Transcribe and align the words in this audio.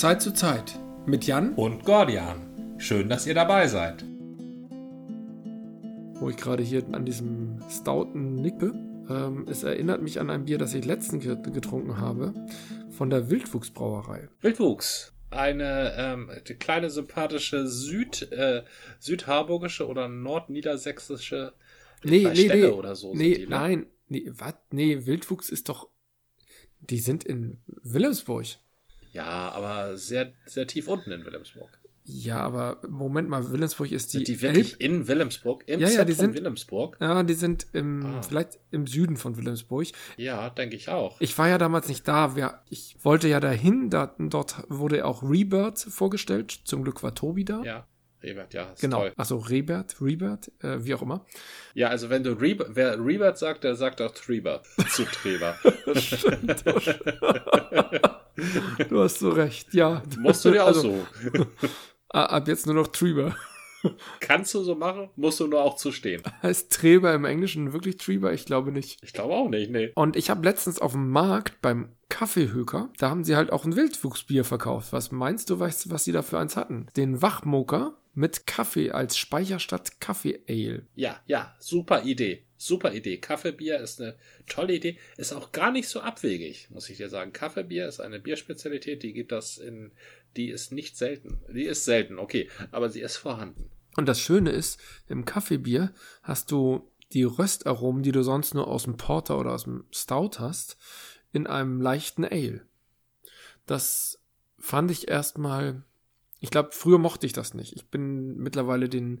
Zeit 0.00 0.22
zu 0.22 0.32
Zeit 0.32 0.78
mit 1.04 1.26
Jan 1.26 1.54
und 1.54 1.84
Gordian. 1.84 2.74
Schön, 2.78 3.10
dass 3.10 3.26
ihr 3.26 3.34
dabei 3.34 3.68
seid. 3.68 4.02
Wo 6.14 6.30
ich 6.30 6.36
gerade 6.36 6.62
hier 6.62 6.82
an 6.92 7.04
diesem 7.04 7.62
Stouten 7.68 8.36
nippe. 8.36 8.72
Ähm, 9.10 9.46
es 9.48 9.62
erinnert 9.64 10.00
mich 10.00 10.18
an 10.18 10.30
ein 10.30 10.46
Bier, 10.46 10.56
das 10.56 10.72
ich 10.72 10.86
letztens 10.86 11.24
getrunken 11.24 11.98
habe, 11.98 12.32
von 12.90 13.10
der 13.10 13.30
Wildwuchsbrauerei. 13.30 14.28
Wildwuchs. 14.40 15.12
Eine 15.30 15.94
ähm, 15.96 16.30
kleine 16.58 16.88
sympathische 16.88 17.66
Süd, 17.68 18.32
äh, 18.32 18.64
südharburgische 18.98 19.86
oder 19.86 20.08
nordniedersächsische 20.08 21.52
nee, 22.02 22.24
nee, 22.24 22.34
Ställe 22.34 22.68
nee, 22.68 22.72
oder 22.72 22.96
so. 22.96 23.14
Nee, 23.14 23.34
die, 23.34 23.42
ne? 23.42 23.50
nein, 23.50 23.86
nee, 24.08 24.24
was? 24.26 24.54
Nee, 24.70 25.04
Wildwuchs 25.04 25.50
ist 25.50 25.68
doch. 25.68 25.88
Die 26.80 26.98
sind 26.98 27.24
in 27.24 27.60
Wilhelmsburg. 27.66 28.58
Ja, 29.12 29.50
aber 29.50 29.96
sehr, 29.96 30.32
sehr 30.46 30.66
tief 30.66 30.88
unten 30.88 31.12
in 31.12 31.24
Wilhelmsburg. 31.24 31.78
Ja, 32.04 32.38
aber 32.38 32.80
Moment 32.88 33.28
mal, 33.28 33.52
Wilhelmsburg 33.52 33.92
ist 33.92 34.12
die. 34.12 34.18
Sind 34.18 34.28
die 34.28 34.42
wirklich 34.42 34.72
Elb 34.72 34.82
in 34.82 35.06
Wilhelmsburg? 35.06 35.62
Im 35.66 35.78
ja, 35.78 35.88
ja, 35.88 36.04
die 36.04 36.14
sind, 36.14 36.34
Wilhelmsburg? 36.34 36.96
Ja, 37.00 37.22
die 37.22 37.34
sind 37.34 37.66
im, 37.72 38.04
ah. 38.04 38.22
vielleicht 38.22 38.58
im 38.72 38.88
Süden 38.88 39.16
von 39.16 39.36
Wilhelmsburg. 39.36 39.86
Ja, 40.16 40.50
denke 40.50 40.74
ich 40.74 40.88
auch. 40.88 41.20
Ich 41.20 41.38
war 41.38 41.48
ja 41.48 41.58
damals 41.58 41.86
nicht 41.86 42.08
da. 42.08 42.60
Ich 42.70 42.96
wollte 43.02 43.28
ja 43.28 43.38
dahin. 43.38 43.88
Da, 43.88 44.16
dort 44.18 44.64
wurde 44.68 45.04
auch 45.04 45.22
Rebirth 45.22 45.78
vorgestellt. 45.78 46.50
Zum 46.64 46.82
Glück 46.82 47.04
war 47.04 47.14
Tobi 47.14 47.44
da. 47.44 47.62
Ja. 47.62 47.86
Rebert, 48.22 48.54
ja. 48.54 48.72
genau. 48.80 49.00
Toll. 49.00 49.12
Achso, 49.16 49.36
Rebert, 49.36 50.00
Rebert, 50.00 50.50
äh, 50.62 50.84
wie 50.84 50.94
auch 50.94 51.02
immer. 51.02 51.26
Ja, 51.74 51.88
also 51.88 52.08
wenn 52.10 52.22
du 52.22 52.30
Rebert, 52.32 52.70
wer 52.74 53.04
Rebert 53.04 53.36
sagt, 53.38 53.64
der 53.64 53.74
sagt 53.74 54.00
auch 54.00 54.12
Treber 54.12 54.62
zu 54.90 55.04
Treber. 55.04 55.56
Stimmt. 55.94 56.64
du 58.88 59.02
hast 59.02 59.18
so 59.18 59.30
recht, 59.30 59.74
ja. 59.74 60.02
Musst 60.18 60.44
du 60.44 60.52
dir 60.52 60.62
auch 60.64 60.68
also, 60.68 61.04
so. 61.32 61.46
ab 62.10 62.46
jetzt 62.46 62.66
nur 62.66 62.76
noch 62.76 62.86
Treber. 62.88 63.34
Kannst 64.20 64.54
du 64.54 64.62
so 64.62 64.76
machen, 64.76 65.10
musst 65.16 65.40
du 65.40 65.48
nur 65.48 65.62
auch 65.62 65.74
zu 65.76 65.90
stehen. 65.90 66.22
Heißt 66.42 66.72
Treber 66.72 67.12
im 67.14 67.24
Englischen 67.24 67.72
wirklich 67.72 67.96
Treber? 67.96 68.32
Ich 68.32 68.46
glaube 68.46 68.70
nicht. 68.70 69.00
Ich 69.02 69.12
glaube 69.12 69.34
auch 69.34 69.48
nicht, 69.48 69.72
nee. 69.72 69.90
Und 69.96 70.14
ich 70.14 70.30
habe 70.30 70.44
letztens 70.44 70.80
auf 70.80 70.92
dem 70.92 71.10
Markt 71.10 71.60
beim 71.62 71.88
Kaffeehöker, 72.08 72.90
da 72.98 73.10
haben 73.10 73.24
sie 73.24 73.34
halt 73.36 73.50
auch 73.50 73.64
ein 73.64 73.74
Wildwuchsbier 73.74 74.44
verkauft. 74.44 74.92
Was 74.92 75.10
meinst 75.10 75.50
du, 75.50 75.58
weißt 75.58 75.86
du, 75.86 75.90
was 75.90 76.04
sie 76.04 76.12
da 76.12 76.22
für 76.22 76.38
eins 76.38 76.56
hatten? 76.56 76.86
Den 76.96 77.22
Wachmoker 77.22 77.96
mit 78.14 78.46
Kaffee 78.46 78.90
als 78.90 79.16
Speicherstadt 79.16 80.00
Kaffee 80.00 80.40
Ale. 80.48 80.86
Ja, 80.94 81.20
ja, 81.26 81.54
super 81.58 82.02
Idee. 82.04 82.44
Super 82.56 82.92
Idee. 82.94 83.18
Kaffeebier 83.18 83.80
ist 83.80 84.00
eine 84.00 84.16
tolle 84.46 84.74
Idee. 84.74 84.98
Ist 85.16 85.32
auch 85.32 85.50
gar 85.52 85.72
nicht 85.72 85.88
so 85.88 86.00
abwegig, 86.00 86.68
muss 86.70 86.88
ich 86.90 86.98
dir 86.98 87.08
sagen. 87.08 87.32
Kaffeebier 87.32 87.88
ist 87.88 88.00
eine 88.00 88.20
Bierspezialität, 88.20 89.02
die 89.02 89.12
gibt 89.12 89.32
das 89.32 89.58
in, 89.58 89.92
die 90.36 90.50
ist 90.50 90.72
nicht 90.72 90.96
selten. 90.96 91.40
Die 91.52 91.64
ist 91.64 91.84
selten, 91.84 92.18
okay, 92.18 92.48
aber 92.70 92.88
sie 92.88 93.00
ist 93.00 93.16
vorhanden. 93.16 93.70
Und 93.96 94.06
das 94.06 94.20
Schöne 94.20 94.50
ist, 94.50 94.80
im 95.08 95.24
Kaffeebier 95.24 95.92
hast 96.22 96.50
du 96.50 96.88
die 97.12 97.24
Röstaromen, 97.24 98.02
die 98.02 98.12
du 98.12 98.22
sonst 98.22 98.54
nur 98.54 98.68
aus 98.68 98.84
dem 98.84 98.96
Porter 98.96 99.38
oder 99.38 99.52
aus 99.52 99.64
dem 99.64 99.84
Stout 99.90 100.38
hast, 100.38 100.76
in 101.32 101.46
einem 101.46 101.80
leichten 101.80 102.24
Ale. 102.24 102.62
Das 103.66 104.20
fand 104.58 104.90
ich 104.90 105.08
erstmal 105.08 105.82
ich 106.42 106.50
glaube, 106.50 106.70
früher 106.72 106.98
mochte 106.98 107.24
ich 107.24 107.32
das 107.32 107.54
nicht. 107.54 107.72
Ich 107.76 107.86
bin 107.86 108.36
mittlerweile 108.36 108.88
den 108.88 109.20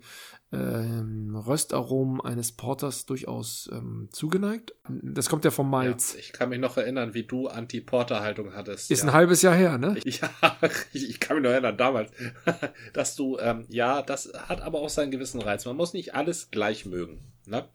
ähm, 0.52 1.36
Röstaromen 1.36 2.20
eines 2.20 2.50
Porters 2.50 3.06
durchaus 3.06 3.70
ähm, 3.72 4.08
zugeneigt. 4.10 4.74
Das 4.88 5.28
kommt 5.28 5.44
ja 5.44 5.52
vom 5.52 5.70
Malz. 5.70 6.14
Ja, 6.14 6.18
ich 6.18 6.32
kann 6.32 6.48
mich 6.48 6.58
noch 6.58 6.76
erinnern, 6.76 7.14
wie 7.14 7.22
du 7.22 7.46
Anti-Porter-Haltung 7.46 8.54
hattest. 8.54 8.90
Ist 8.90 9.02
ja. 9.02 9.08
ein 9.08 9.12
halbes 9.12 9.40
Jahr 9.40 9.54
her, 9.54 9.78
ne? 9.78 9.96
Ja, 10.04 10.58
ich, 10.92 11.08
ich 11.08 11.20
kann 11.20 11.36
mich 11.36 11.44
noch 11.44 11.52
erinnern, 11.52 11.76
damals, 11.78 12.10
dass 12.92 13.14
du, 13.14 13.38
ähm, 13.38 13.66
ja, 13.68 14.02
das 14.02 14.32
hat 14.48 14.60
aber 14.60 14.80
auch 14.80 14.88
seinen 14.88 15.12
gewissen 15.12 15.40
Reiz. 15.40 15.64
Man 15.64 15.76
muss 15.76 15.92
nicht 15.92 16.16
alles 16.16 16.50
gleich 16.50 16.86
mögen, 16.86 17.20
ne? 17.46 17.68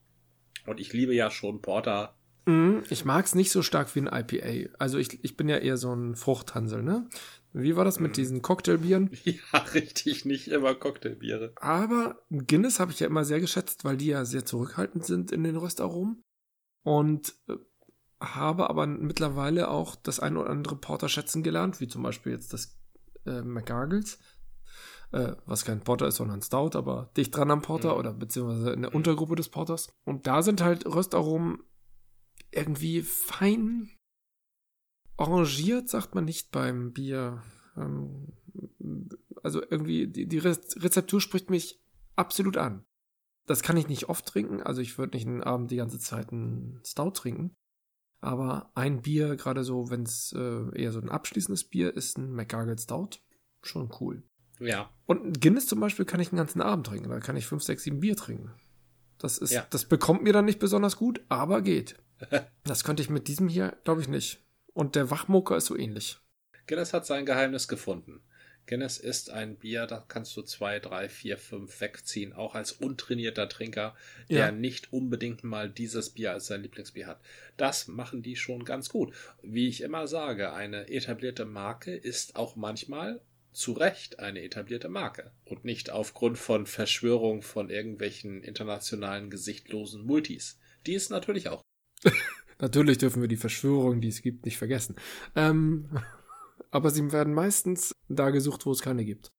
Und 0.65 0.81
ich 0.81 0.91
liebe 0.91 1.15
ja 1.15 1.31
schon 1.31 1.61
Porter 1.61 2.17
mhm, 2.47 2.83
ich 2.89 3.05
mag 3.05 3.25
es 3.25 3.35
nicht 3.35 3.51
so 3.51 3.61
stark 3.61 3.95
wie 3.95 4.01
ein 4.01 4.07
IPA. 4.07 4.73
Also 4.79 4.97
ich, 4.97 5.23
ich 5.23 5.37
bin 5.37 5.47
ja 5.47 5.57
eher 5.57 5.77
so 5.77 5.93
ein 5.93 6.15
Fruchthansel, 6.15 6.81
ne? 6.81 7.07
Wie 7.53 7.75
war 7.75 7.85
das 7.85 7.99
mit 7.99 8.11
mhm. 8.11 8.15
diesen 8.15 8.41
Cocktailbieren? 8.41 9.09
Ja, 9.23 9.59
richtig, 9.73 10.25
nicht 10.25 10.47
immer 10.49 10.75
Cocktailbiere. 10.75 11.53
Aber 11.55 12.21
Guinness 12.29 12.79
habe 12.79 12.91
ich 12.91 12.99
ja 12.99 13.07
immer 13.07 13.25
sehr 13.25 13.39
geschätzt, 13.39 13.85
weil 13.85 13.97
die 13.97 14.07
ja 14.07 14.25
sehr 14.25 14.45
zurückhaltend 14.45 15.05
sind 15.05 15.31
in 15.31 15.43
den 15.43 15.57
Röstaromen. 15.57 16.23
Und 16.83 17.33
äh, 17.47 17.55
habe 18.19 18.69
aber 18.69 18.87
mittlerweile 18.87 19.69
auch 19.69 19.95
das 19.95 20.19
ein 20.19 20.37
oder 20.37 20.49
andere 20.49 20.75
Porter 20.75 21.09
schätzen 21.09 21.43
gelernt, 21.43 21.79
wie 21.79 21.87
zum 21.87 22.03
Beispiel 22.03 22.31
jetzt 22.31 22.53
das 22.53 22.77
äh, 23.25 23.41
McGargles, 23.41 24.19
äh, 25.11 25.33
was 25.45 25.65
kein 25.65 25.81
Porter 25.81 26.07
ist, 26.07 26.15
sondern 26.15 26.41
Stout, 26.41 26.77
aber 26.77 27.11
dicht 27.15 27.35
dran 27.35 27.51
am 27.51 27.61
Porter 27.61 27.93
mhm. 27.93 27.99
oder 27.99 28.13
beziehungsweise 28.13 28.71
in 28.71 28.81
der 28.81 28.91
mhm. 28.91 28.97
Untergruppe 28.97 29.35
des 29.35 29.49
Porters. 29.49 29.89
Und 30.05 30.27
da 30.27 30.41
sind 30.41 30.61
halt 30.61 30.85
Röstaromen 30.85 31.63
irgendwie 32.51 33.01
fein 33.01 33.89
Orangiert 35.17 35.89
sagt 35.89 36.15
man 36.15 36.25
nicht 36.25 36.51
beim 36.51 36.93
Bier. 36.93 37.43
Ähm, 37.75 38.33
also 39.43 39.61
irgendwie, 39.61 40.07
die, 40.07 40.27
die 40.27 40.39
Rezeptur 40.39 41.21
spricht 41.21 41.49
mich 41.49 41.81
absolut 42.15 42.57
an. 42.57 42.85
Das 43.45 43.63
kann 43.63 43.77
ich 43.77 43.87
nicht 43.87 44.09
oft 44.09 44.25
trinken, 44.25 44.61
also 44.61 44.81
ich 44.81 44.97
würde 44.97 45.15
nicht 45.15 45.25
einen 45.25 45.41
Abend 45.41 45.71
die 45.71 45.77
ganze 45.77 45.99
Zeit 45.99 46.31
einen 46.31 46.81
Stout 46.85 47.11
trinken. 47.11 47.55
Aber 48.19 48.71
ein 48.75 49.01
Bier, 49.03 49.35
gerade 49.35 49.63
so, 49.63 49.89
wenn 49.89 50.03
es 50.03 50.33
äh, 50.35 50.81
eher 50.81 50.91
so 50.91 50.99
ein 50.99 51.09
abschließendes 51.09 51.65
Bier 51.65 51.95
ist, 51.95 52.17
ein 52.17 52.33
McGargle 52.33 52.77
Stout, 52.77 53.19
schon 53.61 53.91
cool. 54.01 54.23
Ja. 54.59 54.89
Und 55.05 55.23
ein 55.23 55.33
Guinness 55.33 55.67
zum 55.67 55.79
Beispiel 55.79 56.05
kann 56.05 56.19
ich 56.19 56.29
einen 56.29 56.37
ganzen 56.37 56.61
Abend 56.61 56.87
trinken. 56.87 57.09
Da 57.09 57.19
kann 57.19 57.37
ich 57.37 57.45
fünf, 57.45 57.63
sechs, 57.63 57.83
sieben 57.83 57.99
Bier 57.99 58.15
trinken. 58.15 58.51
Das 59.19 59.37
ist, 59.37 59.51
ja. 59.51 59.65
das 59.69 59.85
bekommt 59.85 60.23
mir 60.23 60.33
dann 60.33 60.45
nicht 60.45 60.59
besonders 60.59 60.97
gut, 60.97 61.21
aber 61.29 61.61
geht. 61.61 62.01
das 62.63 62.83
könnte 62.83 63.03
ich 63.03 63.09
mit 63.09 63.27
diesem 63.27 63.47
hier, 63.47 63.77
glaube 63.83 64.01
ich, 64.01 64.07
nicht. 64.07 64.43
Und 64.77 64.95
der 64.95 65.09
Wachmucker 65.09 65.57
ist 65.57 65.65
so 65.65 65.75
ähnlich. 65.75 66.19
Guinness 66.67 66.93
hat 66.93 67.03
sein 67.03 67.25
Geheimnis 67.25 67.67
gefunden. 67.67 68.21
Guinness 68.67 68.99
ist 68.99 69.31
ein 69.31 69.55
Bier, 69.55 69.87
da 69.87 70.05
kannst 70.07 70.37
du 70.37 70.43
zwei, 70.43 70.77
drei, 70.77 71.09
vier, 71.09 71.39
fünf 71.39 71.81
wegziehen, 71.81 72.31
auch 72.31 72.53
als 72.53 72.73
untrainierter 72.73 73.49
Trinker, 73.49 73.95
der 74.29 74.37
ja. 74.37 74.51
nicht 74.51 74.93
unbedingt 74.93 75.43
mal 75.43 75.67
dieses 75.67 76.11
Bier 76.11 76.33
als 76.33 76.45
sein 76.45 76.61
Lieblingsbier 76.61 77.07
hat. 77.07 77.19
Das 77.57 77.87
machen 77.87 78.21
die 78.21 78.35
schon 78.35 78.65
ganz 78.65 78.89
gut. 78.89 79.15
Wie 79.41 79.67
ich 79.67 79.81
immer 79.81 80.05
sage, 80.05 80.53
eine 80.53 80.89
etablierte 80.89 81.45
Marke 81.45 81.95
ist 81.95 82.35
auch 82.35 82.55
manchmal 82.55 83.19
zu 83.53 83.71
Recht 83.71 84.19
eine 84.19 84.43
etablierte 84.43 84.89
Marke 84.89 85.31
und 85.45 85.65
nicht 85.65 85.89
aufgrund 85.89 86.37
von 86.37 86.67
Verschwörung 86.67 87.41
von 87.41 87.71
irgendwelchen 87.71 88.43
internationalen 88.43 89.31
gesichtlosen 89.31 90.05
Multis. 90.05 90.59
Die 90.85 90.93
ist 90.93 91.09
natürlich 91.09 91.49
auch. 91.49 91.63
Natürlich 92.59 92.97
dürfen 92.97 93.21
wir 93.21 93.27
die 93.27 93.37
Verschwörungen, 93.37 94.01
die 94.01 94.07
es 94.07 94.21
gibt, 94.21 94.45
nicht 94.45 94.57
vergessen. 94.57 94.95
Ähm, 95.35 95.89
aber 96.71 96.89
sie 96.89 97.11
werden 97.11 97.33
meistens 97.33 97.95
da 98.09 98.29
gesucht, 98.29 98.65
wo 98.65 98.71
es 98.71 98.81
keine 98.81 99.05
gibt. 99.05 99.31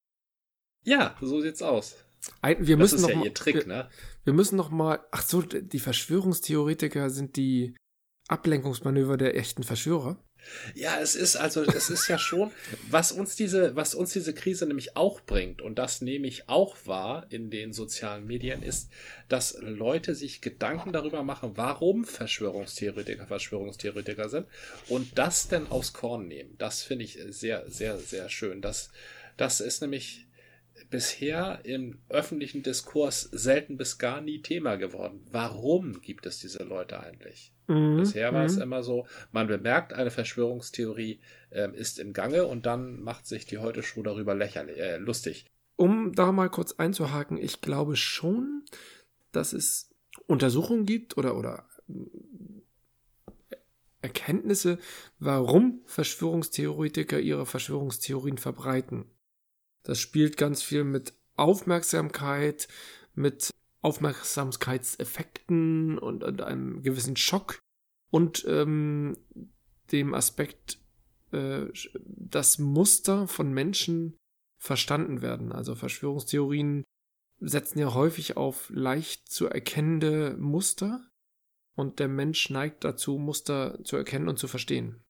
Ja, 0.84 1.16
so 1.20 1.40
sieht's 1.40 1.62
aus. 1.62 1.96
Ein, 2.42 2.66
wir 2.66 2.76
das 2.76 2.92
müssen 2.92 2.96
ist 2.96 3.02
noch 3.02 3.10
ja 3.10 3.16
mal, 3.16 3.24
ihr 3.26 3.34
Trick, 3.34 3.54
wir, 3.54 3.66
ne? 3.66 3.88
Wir 4.24 4.32
müssen 4.32 4.56
noch 4.56 4.70
mal. 4.70 5.00
Ach 5.10 5.22
so, 5.22 5.42
die 5.42 5.78
Verschwörungstheoretiker 5.78 7.10
sind 7.10 7.36
die 7.36 7.76
Ablenkungsmanöver 8.28 9.16
der 9.16 9.36
echten 9.36 9.62
Verschwörer. 9.62 10.22
Ja, 10.74 11.00
es 11.00 11.14
ist 11.14 11.36
also, 11.36 11.62
es 11.62 11.90
ist 11.90 12.08
ja 12.08 12.18
schon, 12.18 12.50
was 12.90 13.12
uns 13.12 13.36
diese, 13.36 13.76
was 13.76 13.94
uns 13.94 14.12
diese 14.12 14.34
Krise 14.34 14.66
nämlich 14.66 14.96
auch 14.96 15.20
bringt, 15.20 15.60
und 15.62 15.78
das 15.78 16.00
nehme 16.00 16.26
ich 16.26 16.48
auch 16.48 16.76
wahr 16.84 17.26
in 17.30 17.50
den 17.50 17.72
sozialen 17.72 18.26
Medien, 18.26 18.62
ist, 18.62 18.90
dass 19.28 19.58
Leute 19.60 20.14
sich 20.14 20.40
Gedanken 20.40 20.92
darüber 20.92 21.22
machen, 21.22 21.52
warum 21.56 22.04
Verschwörungstheoretiker 22.04 23.26
Verschwörungstheoretiker 23.26 24.28
sind 24.28 24.46
und 24.88 25.18
das 25.18 25.48
denn 25.48 25.66
aufs 25.70 25.92
Korn 25.92 26.28
nehmen. 26.28 26.54
Das 26.58 26.82
finde 26.82 27.04
ich 27.04 27.18
sehr, 27.28 27.68
sehr, 27.68 27.98
sehr 27.98 28.28
schön. 28.28 28.62
Das, 28.62 28.90
das 29.36 29.60
ist 29.60 29.82
nämlich 29.82 30.27
bisher 30.90 31.60
im 31.64 31.98
öffentlichen 32.08 32.62
Diskurs 32.62 33.22
selten 33.22 33.76
bis 33.76 33.98
gar 33.98 34.20
nie 34.20 34.42
Thema 34.42 34.76
geworden. 34.76 35.24
Warum 35.30 36.00
gibt 36.00 36.26
es 36.26 36.38
diese 36.38 36.62
Leute 36.64 37.00
eigentlich? 37.00 37.52
Mhm. 37.68 37.98
Bisher 37.98 38.32
war 38.32 38.40
mhm. 38.40 38.46
es 38.46 38.56
immer 38.56 38.82
so, 38.82 39.06
man 39.30 39.46
bemerkt, 39.46 39.92
eine 39.92 40.10
Verschwörungstheorie 40.10 41.20
äh, 41.50 41.70
ist 41.76 41.98
im 41.98 42.12
Gange 42.12 42.46
und 42.46 42.66
dann 42.66 43.00
macht 43.00 43.26
sich 43.26 43.46
die 43.46 43.58
Heute 43.58 43.82
Show 43.82 44.02
darüber 44.02 44.34
lächerlich, 44.34 44.78
äh, 44.78 44.96
lustig. 44.96 45.46
Um 45.76 46.12
da 46.14 46.32
mal 46.32 46.48
kurz 46.48 46.72
einzuhaken, 46.72 47.36
ich 47.36 47.60
glaube 47.60 47.94
schon, 47.96 48.64
dass 49.32 49.52
es 49.52 49.90
Untersuchungen 50.26 50.86
gibt 50.86 51.16
oder, 51.16 51.36
oder 51.36 51.68
äh, 53.50 53.56
Erkenntnisse, 54.00 54.78
warum 55.18 55.82
Verschwörungstheoretiker 55.86 57.20
ihre 57.20 57.46
Verschwörungstheorien 57.46 58.38
verbreiten. 58.38 59.04
Das 59.88 59.98
spielt 59.98 60.36
ganz 60.36 60.62
viel 60.62 60.84
mit 60.84 61.14
Aufmerksamkeit, 61.36 62.68
mit 63.14 63.54
Aufmerksamkeitseffekten 63.80 65.98
und, 65.98 66.22
und 66.24 66.42
einem 66.42 66.82
gewissen 66.82 67.16
Schock 67.16 67.58
und 68.10 68.44
ähm, 68.46 69.16
dem 69.90 70.12
Aspekt 70.12 70.78
äh, 71.32 71.68
dass 72.04 72.58
Muster 72.58 73.26
von 73.28 73.54
Menschen 73.54 74.18
verstanden 74.58 75.22
werden. 75.22 75.52
Also 75.52 75.74
Verschwörungstheorien 75.74 76.84
setzen 77.40 77.78
ja 77.78 77.94
häufig 77.94 78.36
auf 78.36 78.68
leicht 78.68 79.30
zu 79.30 79.46
erkennende 79.46 80.36
Muster 80.38 81.08
und 81.74 81.98
der 81.98 82.08
Mensch 82.08 82.50
neigt 82.50 82.84
dazu, 82.84 83.18
Muster 83.18 83.82
zu 83.84 83.96
erkennen 83.96 84.28
und 84.28 84.38
zu 84.38 84.48
verstehen. 84.48 85.02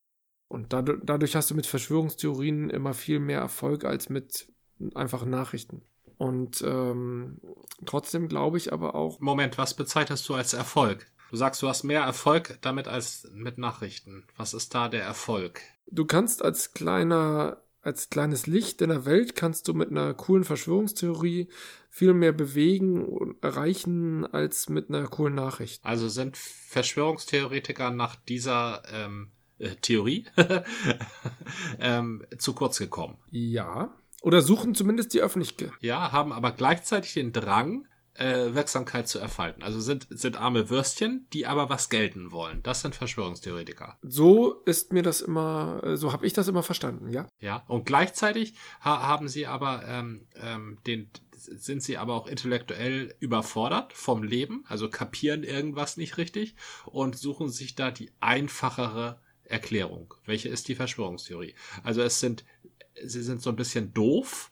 Und 0.46 0.72
dadurch, 0.72 1.00
dadurch 1.02 1.34
hast 1.34 1.50
du 1.50 1.56
mit 1.56 1.66
Verschwörungstheorien 1.66 2.70
immer 2.70 2.94
viel 2.94 3.18
mehr 3.18 3.40
Erfolg 3.40 3.84
als 3.84 4.08
mit 4.08 4.52
einfachen 4.94 5.30
Nachrichten. 5.30 5.82
Und 6.16 6.62
ähm, 6.62 7.40
trotzdem 7.86 8.28
glaube 8.28 8.58
ich 8.58 8.72
aber 8.72 8.94
auch. 8.94 9.20
Moment, 9.20 9.56
was 9.56 9.74
bezeichnest 9.74 10.28
du 10.28 10.34
als 10.34 10.52
Erfolg? 10.52 11.06
Du 11.30 11.36
sagst, 11.36 11.62
du 11.62 11.68
hast 11.68 11.84
mehr 11.84 12.02
Erfolg 12.02 12.58
damit 12.62 12.88
als 12.88 13.28
mit 13.32 13.58
Nachrichten. 13.58 14.24
Was 14.36 14.54
ist 14.54 14.74
da 14.74 14.88
der 14.88 15.02
Erfolg? 15.02 15.60
Du 15.86 16.04
kannst 16.04 16.42
als 16.42 16.72
kleiner, 16.72 17.62
als 17.82 18.10
kleines 18.10 18.46
Licht 18.46 18.82
in 18.82 18.88
der 18.88 19.04
Welt 19.04 19.36
kannst 19.36 19.68
du 19.68 19.74
mit 19.74 19.90
einer 19.90 20.14
coolen 20.14 20.44
Verschwörungstheorie 20.44 21.48
viel 21.90 22.14
mehr 22.14 22.32
bewegen 22.32 23.04
und 23.04 23.42
erreichen 23.42 24.26
als 24.26 24.68
mit 24.68 24.88
einer 24.88 25.06
coolen 25.06 25.34
Nachricht. 25.34 25.84
Also 25.84 26.08
sind 26.08 26.36
Verschwörungstheoretiker 26.36 27.90
nach 27.90 28.16
dieser 28.16 28.82
ähm, 28.92 29.30
äh, 29.58 29.76
Theorie 29.76 30.26
ähm, 31.78 32.24
zu 32.38 32.54
kurz 32.54 32.78
gekommen. 32.78 33.18
Ja. 33.30 33.94
Oder 34.22 34.42
suchen 34.42 34.74
zumindest 34.74 35.14
die 35.14 35.20
Öffentlichkeit. 35.20 35.70
Ja, 35.80 36.12
haben 36.12 36.32
aber 36.32 36.52
gleichzeitig 36.52 37.14
den 37.14 37.32
Drang, 37.32 37.86
äh, 38.14 38.54
Wirksamkeit 38.54 39.06
zu 39.06 39.18
erfalten. 39.18 39.62
Also 39.62 39.80
sind, 39.80 40.08
sind 40.10 40.36
arme 40.36 40.70
Würstchen, 40.70 41.26
die 41.32 41.46
aber 41.46 41.70
was 41.70 41.88
gelten 41.88 42.32
wollen. 42.32 42.62
Das 42.64 42.82
sind 42.82 42.96
Verschwörungstheoretiker. 42.96 43.96
So 44.02 44.54
ist 44.64 44.92
mir 44.92 45.02
das 45.02 45.20
immer, 45.20 45.80
äh, 45.84 45.96
so 45.96 46.12
habe 46.12 46.26
ich 46.26 46.32
das 46.32 46.48
immer 46.48 46.64
verstanden, 46.64 47.12
ja. 47.12 47.28
Ja, 47.38 47.64
und 47.68 47.86
gleichzeitig 47.86 48.54
ha 48.80 49.06
haben 49.06 49.28
sie 49.28 49.46
aber 49.46 49.84
ähm, 49.86 50.26
ähm, 50.34 50.78
den 50.86 51.10
sind 51.38 51.84
sie 51.84 51.96
aber 51.96 52.14
auch 52.14 52.26
intellektuell 52.26 53.14
überfordert 53.20 53.92
vom 53.92 54.24
Leben, 54.24 54.64
also 54.66 54.90
kapieren 54.90 55.44
irgendwas 55.44 55.96
nicht 55.96 56.18
richtig 56.18 56.56
und 56.86 57.16
suchen 57.16 57.48
sich 57.48 57.76
da 57.76 57.92
die 57.92 58.10
einfachere 58.20 59.20
Erklärung. 59.44 60.14
Welche 60.26 60.48
ist 60.48 60.66
die 60.66 60.74
Verschwörungstheorie? 60.74 61.54
Also 61.84 62.02
es 62.02 62.18
sind, 62.20 62.44
sie 63.04 63.22
sind 63.22 63.42
so 63.42 63.50
ein 63.50 63.56
bisschen 63.56 63.92
doof, 63.94 64.50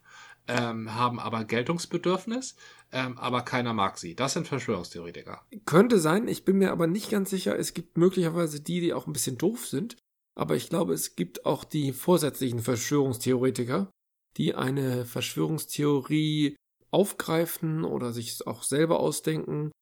ähm, 0.49 0.95
haben 0.95 1.19
aber 1.19 1.45
Geltungsbedürfnis, 1.45 2.57
ähm, 2.93 3.19
aber 3.19 3.43
keiner 3.43 3.73
mag 3.73 3.99
sie. 3.99 4.15
Das 4.15 4.35
sind 4.35 4.47
Verschwörungstheoretiker. 4.47 5.43
Könnte 5.65 5.99
sein, 5.99 6.29
ich 6.29 6.45
bin 6.45 6.59
mir 6.59 6.71
aber 6.71 6.87
nicht 6.87 7.11
ganz 7.11 7.31
sicher. 7.31 7.59
Es 7.59 7.75
gibt 7.75 7.99
möglicherweise 7.99 8.61
die, 8.61 8.81
die 8.81 8.93
auch 8.93 9.07
ein 9.07 9.13
bisschen 9.13 9.39
doof 9.39 9.67
sind, 9.67 9.97
aber 10.37 10.55
ich 10.55 10.69
glaube, 10.69 10.93
es 10.93 11.17
gibt 11.17 11.47
auch 11.47 11.65
die 11.65 11.93
vorsätzlichen 11.93 12.61
Verschwörungstheoretiker, 12.61 13.91
die 14.37 14.55
eine 14.55 15.05
Verschwörungstheorie 15.05 16.57
aufgreifen 16.91 17.85
oder 17.85 18.13
sich 18.13 18.47
auch 18.47 18.63
selber 18.63 19.01
ausdenken, 19.01 19.73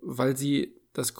weil 0.00 0.36
sie 0.36 0.76
das 0.92 1.14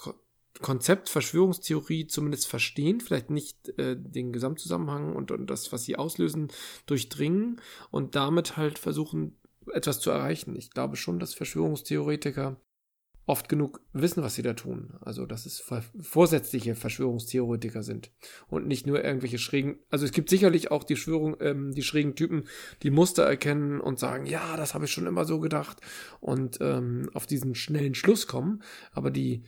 Konzept 0.60 1.08
Verschwörungstheorie 1.08 2.06
zumindest 2.06 2.46
verstehen, 2.46 3.00
vielleicht 3.00 3.30
nicht 3.30 3.68
äh, 3.78 3.96
den 3.98 4.32
Gesamtzusammenhang 4.32 5.16
und, 5.16 5.30
und 5.30 5.48
das, 5.48 5.72
was 5.72 5.84
sie 5.84 5.96
auslösen, 5.96 6.48
durchdringen 6.86 7.60
und 7.90 8.14
damit 8.14 8.56
halt 8.56 8.78
versuchen, 8.78 9.38
etwas 9.72 10.00
zu 10.00 10.10
erreichen. 10.10 10.56
Ich 10.56 10.70
glaube 10.70 10.96
schon, 10.96 11.18
dass 11.18 11.34
Verschwörungstheoretiker 11.34 12.60
oft 13.26 13.48
genug 13.48 13.80
wissen, 13.92 14.22
was 14.22 14.34
sie 14.34 14.42
da 14.42 14.54
tun. 14.54 14.94
Also, 15.00 15.26
dass 15.26 15.46
es 15.46 15.62
vorsätzliche 16.00 16.74
Verschwörungstheoretiker 16.74 17.82
sind 17.82 18.10
und 18.48 18.66
nicht 18.66 18.86
nur 18.86 19.04
irgendwelche 19.04 19.38
schrägen. 19.38 19.78
Also, 19.90 20.04
es 20.04 20.12
gibt 20.12 20.28
sicherlich 20.28 20.70
auch 20.70 20.84
die 20.84 20.96
Schwörung, 20.96 21.36
ähm, 21.40 21.72
die 21.72 21.82
schrägen 21.82 22.16
Typen, 22.16 22.44
die 22.82 22.90
Muster 22.90 23.22
erkennen 23.22 23.80
und 23.80 23.98
sagen, 23.98 24.26
ja, 24.26 24.56
das 24.56 24.74
habe 24.74 24.86
ich 24.86 24.90
schon 24.90 25.06
immer 25.06 25.24
so 25.24 25.38
gedacht 25.38 25.80
und 26.20 26.58
ähm, 26.60 27.10
auf 27.14 27.26
diesen 27.26 27.54
schnellen 27.54 27.94
Schluss 27.94 28.26
kommen. 28.26 28.62
Aber 28.92 29.10
die 29.10 29.44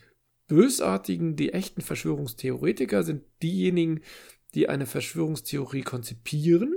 bösartigen, 0.46 1.36
die 1.36 1.52
echten 1.52 1.80
Verschwörungstheoretiker 1.80 3.02
sind 3.02 3.24
diejenigen, 3.42 4.00
die 4.54 4.68
eine 4.68 4.86
Verschwörungstheorie 4.86 5.82
konzipieren, 5.82 6.74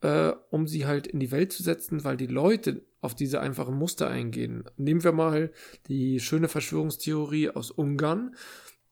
äh, 0.00 0.32
um 0.50 0.66
sie 0.66 0.86
halt 0.86 1.06
in 1.06 1.20
die 1.20 1.30
Welt 1.30 1.52
zu 1.52 1.62
setzen, 1.62 2.04
weil 2.04 2.16
die 2.16 2.26
Leute 2.26 2.84
auf 3.00 3.14
diese 3.14 3.40
einfachen 3.40 3.76
Muster 3.76 4.08
eingehen. 4.08 4.64
Nehmen 4.76 5.04
wir 5.04 5.12
mal 5.12 5.52
die 5.86 6.20
schöne 6.20 6.48
Verschwörungstheorie 6.48 7.50
aus 7.50 7.70
Ungarn, 7.70 8.34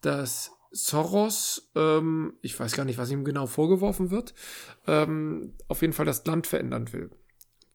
dass 0.01 0.53
Soros, 0.71 1.71
ähm, 1.75 2.35
ich 2.43 2.59
weiß 2.59 2.77
gar 2.77 2.85
nicht, 2.85 2.99
was 2.99 3.11
ihm 3.11 3.25
genau 3.25 3.47
vorgeworfen 3.47 4.11
wird, 4.11 4.35
ähm, 4.87 5.55
auf 5.69 5.81
jeden 5.81 5.93
Fall 5.93 6.07
das 6.07 6.25
Land 6.27 6.47
verändern 6.47 6.93
will. 6.93 7.11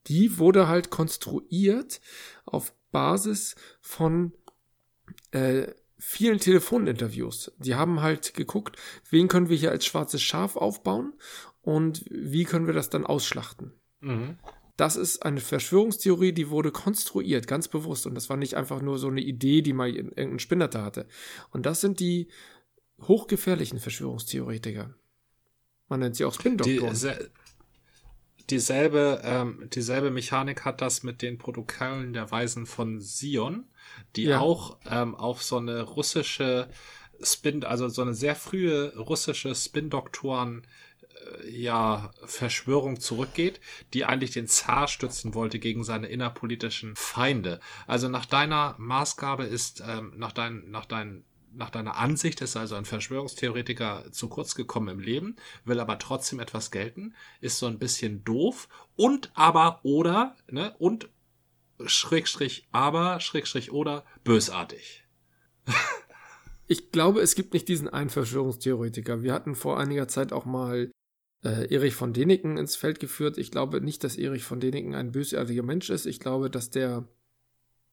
Die 0.08 0.38
wurde 0.38 0.68
halt 0.68 0.90
konstruiert 0.90 2.02
auf 2.46 2.74
Basis 2.92 3.56
von 3.82 4.34
äh, 5.32 5.68
vielen 6.02 6.40
Telefoninterviews. 6.40 7.52
Die 7.60 7.76
haben 7.76 8.02
halt 8.02 8.34
geguckt, 8.34 8.76
wen 9.12 9.28
können 9.28 9.50
wir 9.50 9.56
hier 9.56 9.70
als 9.70 9.86
schwarzes 9.86 10.22
Schaf 10.22 10.56
aufbauen 10.56 11.14
und 11.62 12.04
wie 12.10 12.44
können 12.44 12.66
wir 12.66 12.74
das 12.74 12.90
dann 12.90 13.06
ausschlachten. 13.06 13.74
Mhm. 14.00 14.38
Das 14.78 14.96
ist 14.96 15.24
eine 15.24 15.42
Verschwörungstheorie, 15.42 16.34
die 16.34 16.50
wurde 16.50 16.72
konstruiert, 16.72 17.46
ganz 17.46 17.68
bewusst. 17.68 18.08
Und 18.08 18.16
das 18.16 18.30
war 18.30 18.38
nicht 18.38 18.56
einfach 18.56 18.82
nur 18.82 18.98
so 18.98 19.10
eine 19.10 19.22
Idee, 19.22 19.62
die 19.62 19.74
mal 19.74 19.96
irgendein 19.96 20.40
Spinner 20.40 20.68
da 20.68 20.84
hatte. 20.84 21.08
Und 21.52 21.68
das 21.68 21.82
sind 21.82 22.00
die 22.00 22.30
hochgefährlichen 23.04 23.80
Verschwörungstheoretiker. 23.80 24.96
Man 25.88 26.00
nennt 26.00 26.16
sie 26.16 26.26
auch 26.26 26.34
Spin-Doktoren. 26.34 26.96
Die, 26.96 28.46
dieselbe, 28.50 29.22
ähm, 29.24 29.70
dieselbe 29.72 30.10
Mechanik 30.10 30.66
hat 30.66 30.82
das 30.82 31.04
mit 31.04 31.22
den 31.22 31.38
Protokollen 31.38 32.14
der 32.14 32.32
Weisen 32.32 32.66
von 32.66 33.00
Sion, 33.00 33.66
die 34.16 34.24
ja. 34.24 34.40
auch 34.40 34.78
ähm, 34.90 35.16
auf 35.16 35.44
so 35.44 35.58
eine 35.58 35.82
russische 35.82 36.70
Spin, 37.22 37.64
also 37.64 37.88
so 37.88 38.02
eine 38.02 38.14
sehr 38.14 38.36
frühe 38.36 38.98
russische 38.98 39.54
Spin-Doktoren 39.54 40.66
ja, 41.50 42.12
Verschwörung 42.26 43.00
zurückgeht, 43.00 43.60
die 43.94 44.06
eigentlich 44.06 44.32
den 44.32 44.48
Zar 44.48 44.88
stützen 44.88 45.34
wollte 45.34 45.60
gegen 45.60 45.84
seine 45.84 46.08
innerpolitischen 46.08 46.96
Feinde. 46.96 47.60
Also 47.88 48.10
nach 48.10 48.26
deiner 48.26 48.76
Maßgabe 48.78 49.44
ist, 49.44 49.84
ähm, 49.88 50.14
nach, 50.18 50.32
dein, 50.32 50.70
nach, 50.70 50.86
dein, 50.86 51.24
nach 51.54 51.70
deiner 51.70 51.98
Ansicht 51.98 52.42
ist 52.42 52.56
also 52.56 52.76
ein 52.76 52.86
Verschwörungstheoretiker 52.86 54.12
zu 54.12 54.30
kurz 54.30 54.56
gekommen 54.56 54.88
im 54.90 55.00
Leben, 55.00 55.36
will 55.66 55.80
aber 55.80 56.00
trotzdem 56.00 56.40
etwas 56.40 56.72
gelten, 56.72 57.14
ist 57.40 57.60
so 57.60 57.68
ein 57.68 57.80
bisschen 57.80 58.24
doof 58.24 58.68
und 58.96 59.32
aber 59.34 59.82
oder, 59.84 60.36
ne, 60.50 60.76
und 60.80 61.10
Schrägstrich 61.88 62.68
aber, 62.72 63.20
Schrägstrich 63.20 63.72
oder 63.72 64.06
bösartig. 64.24 65.04
Ich 66.68 66.92
glaube, 66.92 67.20
es 67.20 67.36
gibt 67.36 67.54
nicht 67.54 67.68
diesen 67.68 67.90
einen 67.90 68.10
Verschwörungstheoretiker. 68.10 69.24
Wir 69.24 69.34
hatten 69.34 69.56
vor 69.56 69.78
einiger 69.78 70.08
Zeit 70.08 70.32
auch 70.32 70.46
mal 70.46 70.90
äh, 71.44 71.74
Erich 71.74 71.96
von 71.96 72.14
Däniken 72.14 72.58
ins 72.58 72.78
Feld 72.78 73.02
geführt. 73.02 73.38
Ich 73.38 73.52
glaube 73.52 73.82
nicht, 73.82 74.06
dass 74.06 74.18
Erich 74.18 74.44
von 74.44 74.62
Däniken 74.62 74.96
ein 74.96 75.12
bösartiger 75.12 75.64
Mensch 75.64 75.90
ist. 75.90 76.06
Ich 76.06 76.22
glaube, 76.22 76.50
dass 76.50 76.70
der, 76.70 77.08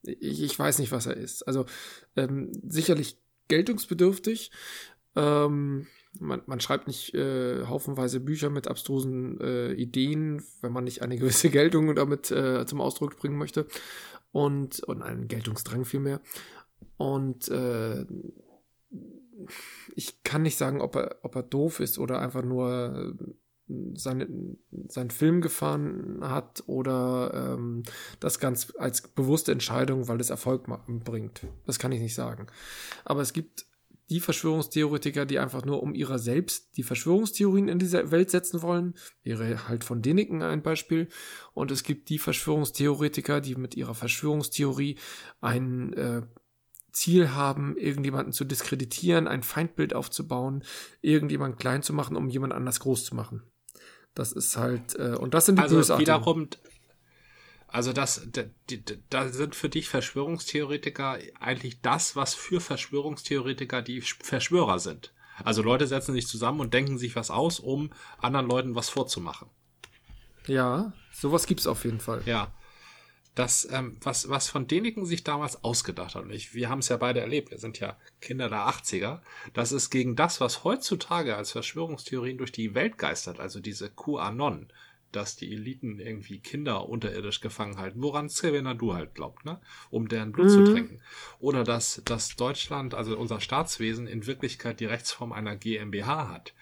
ich, 0.02 0.42
ich 0.42 0.56
weiß 0.56 0.78
nicht, 0.78 0.92
was 0.92 1.06
er 1.06 1.16
ist. 1.16 1.42
Also 1.42 1.66
ähm, 2.14 2.52
sicherlich 2.68 3.18
geltungsbedürftig. 3.48 4.52
Ähm, 5.16 5.88
man, 6.18 6.42
man 6.46 6.60
schreibt 6.60 6.86
nicht 6.86 7.14
äh, 7.14 7.64
haufenweise 7.66 8.20
Bücher 8.20 8.50
mit 8.50 8.68
abstrusen 8.68 9.40
äh, 9.40 9.72
Ideen, 9.72 10.42
wenn 10.60 10.72
man 10.72 10.84
nicht 10.84 11.02
eine 11.02 11.16
gewisse 11.18 11.50
Geltung 11.50 11.94
damit 11.94 12.30
äh, 12.30 12.66
zum 12.66 12.80
Ausdruck 12.80 13.16
bringen 13.16 13.38
möchte. 13.38 13.66
Und, 14.30 14.80
und 14.80 15.02
einen 15.02 15.26
Geltungsdrang 15.26 15.84
vielmehr. 15.84 16.20
Und 16.98 17.48
äh, 17.48 18.04
ich 19.94 20.22
kann 20.22 20.42
nicht 20.42 20.58
sagen, 20.58 20.80
ob 20.80 20.96
er, 20.96 21.16
ob 21.22 21.34
er 21.34 21.42
doof 21.42 21.80
ist 21.80 21.98
oder 21.98 22.20
einfach 22.20 22.42
nur 22.42 23.16
äh, 23.18 23.24
seine, 23.94 24.28
seinen 24.88 25.10
Film 25.10 25.40
gefahren 25.40 26.18
hat 26.22 26.64
oder 26.66 27.54
ähm, 27.54 27.82
das 28.20 28.38
ganz 28.38 28.72
als 28.78 29.02
bewusste 29.08 29.52
Entscheidung, 29.52 30.08
weil 30.08 30.20
es 30.20 30.30
Erfolg 30.30 30.66
bringt. 30.86 31.46
Das 31.66 31.78
kann 31.78 31.92
ich 31.92 32.00
nicht 32.00 32.14
sagen. 32.14 32.46
Aber 33.04 33.20
es 33.20 33.32
gibt 33.32 33.66
die 34.10 34.20
Verschwörungstheoretiker, 34.20 35.26
die 35.26 35.38
einfach 35.38 35.64
nur 35.64 35.82
um 35.82 35.94
ihrer 35.94 36.18
selbst 36.18 36.76
die 36.76 36.82
Verschwörungstheorien 36.82 37.68
in 37.68 37.78
dieser 37.78 38.10
Welt 38.10 38.30
setzen 38.30 38.62
wollen, 38.62 38.94
wäre 39.22 39.68
halt 39.68 39.84
von 39.84 40.00
Deniken 40.00 40.42
ein 40.42 40.62
Beispiel. 40.62 41.08
Und 41.52 41.70
es 41.70 41.82
gibt 41.82 42.08
die 42.08 42.18
Verschwörungstheoretiker, 42.18 43.40
die 43.40 43.54
mit 43.54 43.76
ihrer 43.76 43.94
Verschwörungstheorie 43.94 44.98
ein 45.40 45.92
äh, 45.92 46.22
Ziel 46.92 47.32
haben, 47.32 47.76
irgendjemanden 47.76 48.32
zu 48.32 48.44
diskreditieren, 48.44 49.28
ein 49.28 49.42
Feindbild 49.42 49.94
aufzubauen, 49.94 50.64
irgendjemanden 51.02 51.58
klein 51.58 51.82
zu 51.82 51.92
machen, 51.92 52.16
um 52.16 52.28
jemand 52.28 52.54
anders 52.54 52.80
groß 52.80 53.04
zu 53.04 53.14
machen. 53.14 53.42
Das 54.14 54.32
ist 54.32 54.56
halt, 54.56 54.96
äh, 54.96 55.16
und 55.16 55.34
das 55.34 55.46
sind 55.46 55.58
die 55.58 55.62
also 55.62 55.76
Bösartigen. 55.76 56.14
wiederum, 56.14 56.48
also 57.68 57.92
das, 57.92 58.26
da 59.10 59.28
sind 59.28 59.54
für 59.54 59.68
dich 59.68 59.88
Verschwörungstheoretiker 59.88 61.18
eigentlich 61.38 61.80
das, 61.82 62.16
was 62.16 62.34
für 62.34 62.60
Verschwörungstheoretiker 62.60 63.82
die 63.82 64.00
Verschwörer 64.00 64.78
sind. 64.78 65.12
Also 65.44 65.62
Leute 65.62 65.86
setzen 65.86 66.14
sich 66.14 66.26
zusammen 66.26 66.60
und 66.60 66.74
denken 66.74 66.98
sich 66.98 67.14
was 67.14 67.30
aus, 67.30 67.60
um 67.60 67.90
anderen 68.18 68.48
Leuten 68.48 68.74
was 68.74 68.88
vorzumachen. 68.88 69.48
Ja, 70.46 70.92
sowas 71.12 71.46
gibt's 71.46 71.66
auf 71.66 71.84
jeden 71.84 72.00
Fall. 72.00 72.22
Ja. 72.24 72.52
Das, 73.34 73.68
ähm, 73.70 73.98
was, 74.00 74.28
was 74.28 74.48
von 74.48 74.66
Deniken 74.66 75.06
sich 75.06 75.22
damals 75.22 75.62
ausgedacht 75.62 76.16
hat, 76.16 76.24
und 76.24 76.32
ich, 76.32 76.54
wir 76.54 76.68
haben 76.68 76.80
es 76.80 76.88
ja 76.88 76.96
beide 76.96 77.20
erlebt, 77.20 77.52
wir 77.52 77.58
sind 77.58 77.78
ja 77.78 77.96
Kinder 78.20 78.48
der 78.48 78.66
80er, 78.66 79.20
das 79.52 79.70
ist 79.70 79.90
gegen 79.90 80.16
das, 80.16 80.40
was 80.40 80.64
heutzutage 80.64 81.36
als 81.36 81.52
Verschwörungstheorien 81.52 82.38
durch 82.38 82.50
die 82.50 82.74
Welt 82.74 82.98
geistert, 82.98 83.38
also 83.38 83.60
diese 83.60 83.90
QAnon, 83.90 84.72
dass 85.12 85.36
die 85.36 85.52
Eliten 85.52 85.98
irgendwie 85.98 86.38
Kinder 86.38 86.88
unterirdisch 86.88 87.40
gefangen 87.40 87.78
halten, 87.78 88.02
woran 88.02 88.28
Sylvia 88.28 88.74
Du 88.74 88.94
halt 88.94 89.14
glaubt, 89.14 89.44
ne? 89.44 89.60
Um 89.90 90.08
deren 90.08 90.32
Blut 90.32 90.46
mhm. 90.46 90.50
zu 90.50 90.72
trinken. 90.72 91.00
Oder 91.38 91.64
dass, 91.64 92.02
dass 92.04 92.36
Deutschland, 92.36 92.94
also 92.94 93.16
unser 93.18 93.40
Staatswesen, 93.40 94.06
in 94.06 94.26
Wirklichkeit 94.26 94.80
die 94.80 94.86
Rechtsform 94.86 95.32
einer 95.32 95.56
GmbH 95.56 96.28
hat. 96.28 96.54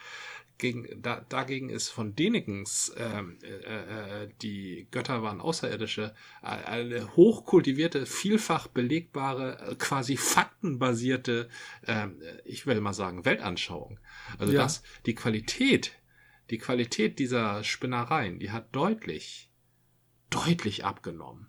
Gegen, 0.59 1.03
da, 1.03 1.21
dagegen 1.29 1.69
ist 1.69 1.91
von 1.91 2.15
Denikens, 2.17 2.95
ähm, 2.97 3.37
äh, 3.43 4.23
äh, 4.23 4.29
die 4.41 4.87
Götter 4.91 5.23
waren 5.23 5.43
Außerirdische, 5.43 6.15
äh, 6.43 6.47
eine 6.47 7.15
hochkultivierte, 7.15 8.07
vielfach 8.07 8.67
belegbare, 8.67 9.59
äh, 9.59 9.75
quasi 9.75 10.17
faktenbasierte, 10.17 11.51
äh, 11.83 12.07
ich 12.47 12.67
will 12.67 12.81
mal 12.81 12.95
sagen, 12.95 13.27
Weltanschauung. 13.27 14.01
Also 14.39 14.55
ja. 14.55 14.63
dass 14.63 14.83
die 15.05 15.15
Qualität 15.15 15.93
die 16.51 16.59
Qualität 16.59 17.19
dieser 17.19 17.65
Spinnereien, 17.65 18.39
die 18.39 18.51
hat 18.51 18.75
deutlich, 18.75 19.51
deutlich 20.31 20.85
abgenommen. 20.85 21.47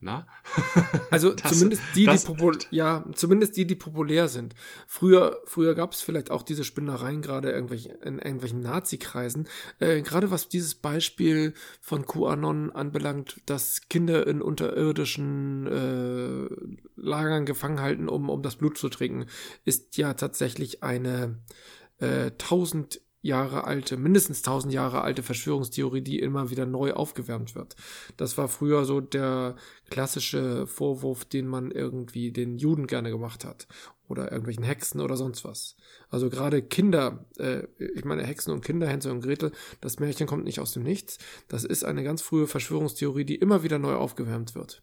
Na? 0.00 0.26
Also 1.10 1.32
das, 1.32 1.52
zumindest 1.52 1.82
die, 1.94 2.04
das, 2.04 2.24
die 2.24 2.26
popul 2.26 2.58
ja, 2.70 3.04
zumindest 3.14 3.56
die, 3.56 3.66
die 3.66 3.76
populär 3.76 4.28
sind. 4.28 4.54
Früher, 4.86 5.40
früher 5.44 5.74
gab 5.74 5.92
es 5.92 6.02
vielleicht 6.02 6.30
auch 6.30 6.42
diese 6.42 6.64
Spinnereien 6.64 7.22
gerade 7.22 7.50
irgendwelche, 7.50 7.90
in 8.04 8.18
irgendwelchen 8.18 8.60
Nazi-Kreisen. 8.60 9.48
Äh, 9.78 10.02
gerade 10.02 10.30
was 10.30 10.48
dieses 10.48 10.74
Beispiel 10.74 11.54
von 11.80 12.04
QAnon 12.04 12.72
anbelangt, 12.72 13.40
dass 13.46 13.88
Kinder 13.88 14.26
in 14.26 14.42
unterirdischen 14.42 15.66
äh, 15.66 17.00
Lagern 17.00 17.46
gefangen 17.46 17.80
halten, 17.80 18.08
um, 18.08 18.28
um 18.28 18.42
das 18.42 18.56
Blut 18.56 18.76
zu 18.76 18.88
trinken, 18.88 19.26
ist 19.64 19.96
ja 19.96 20.14
tatsächlich 20.14 20.82
eine 20.82 21.38
äh, 21.98 22.32
tausend 22.32 23.00
Jahre 23.26 23.64
alte, 23.64 23.96
mindestens 23.96 24.38
1000 24.38 24.72
Jahre 24.72 25.02
alte 25.02 25.22
Verschwörungstheorie, 25.22 26.00
die 26.00 26.18
immer 26.18 26.50
wieder 26.50 26.66
neu 26.66 26.92
aufgewärmt 26.92 27.54
wird. 27.54 27.76
Das 28.16 28.38
war 28.38 28.48
früher 28.48 28.84
so 28.84 29.00
der 29.00 29.56
klassische 29.90 30.66
Vorwurf, 30.66 31.24
den 31.24 31.46
man 31.46 31.70
irgendwie 31.70 32.32
den 32.32 32.58
Juden 32.58 32.86
gerne 32.86 33.10
gemacht 33.10 33.44
hat 33.44 33.66
oder 34.08 34.30
irgendwelchen 34.30 34.64
Hexen 34.64 35.00
oder 35.00 35.16
sonst 35.16 35.44
was. 35.44 35.76
Also 36.10 36.30
gerade 36.30 36.62
Kinder, 36.62 37.24
äh, 37.38 37.64
ich 37.78 38.04
meine 38.04 38.24
Hexen 38.24 38.52
und 38.52 38.64
Kinder, 38.64 38.86
Hänsel 38.86 39.12
und 39.12 39.20
Gretel, 39.20 39.52
das 39.80 39.98
Märchen 39.98 40.26
kommt 40.26 40.44
nicht 40.44 40.60
aus 40.60 40.72
dem 40.72 40.82
Nichts. 40.82 41.18
Das 41.48 41.64
ist 41.64 41.84
eine 41.84 42.04
ganz 42.04 42.22
frühe 42.22 42.46
Verschwörungstheorie, 42.46 43.24
die 43.24 43.36
immer 43.36 43.62
wieder 43.62 43.78
neu 43.78 43.94
aufgewärmt 43.94 44.54
wird. 44.54 44.82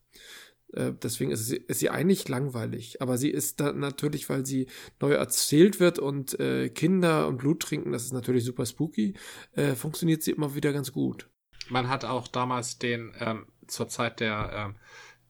Äh, 0.73 0.93
deswegen 1.01 1.31
ist 1.31 1.45
sie, 1.45 1.57
ist 1.57 1.79
sie 1.79 1.89
eigentlich 1.89 2.27
langweilig. 2.27 3.01
Aber 3.01 3.17
sie 3.17 3.29
ist 3.29 3.59
da 3.59 3.71
natürlich, 3.73 4.29
weil 4.29 4.45
sie 4.45 4.67
neu 4.99 5.13
erzählt 5.13 5.79
wird 5.79 5.99
und 5.99 6.39
äh, 6.39 6.69
Kinder 6.69 7.27
und 7.27 7.37
Blut 7.37 7.61
trinken, 7.61 7.91
das 7.91 8.03
ist 8.05 8.13
natürlich 8.13 8.43
super 8.43 8.65
spooky, 8.65 9.13
äh, 9.53 9.75
funktioniert 9.75 10.23
sie 10.23 10.31
immer 10.31 10.55
wieder 10.55 10.73
ganz 10.73 10.91
gut. 10.91 11.29
Man 11.69 11.89
hat 11.89 12.05
auch 12.05 12.27
damals 12.27 12.77
den, 12.77 13.13
ähm, 13.19 13.45
zur 13.67 13.87
Zeit 13.87 14.19
der, 14.19 14.51
ähm, 14.53 14.75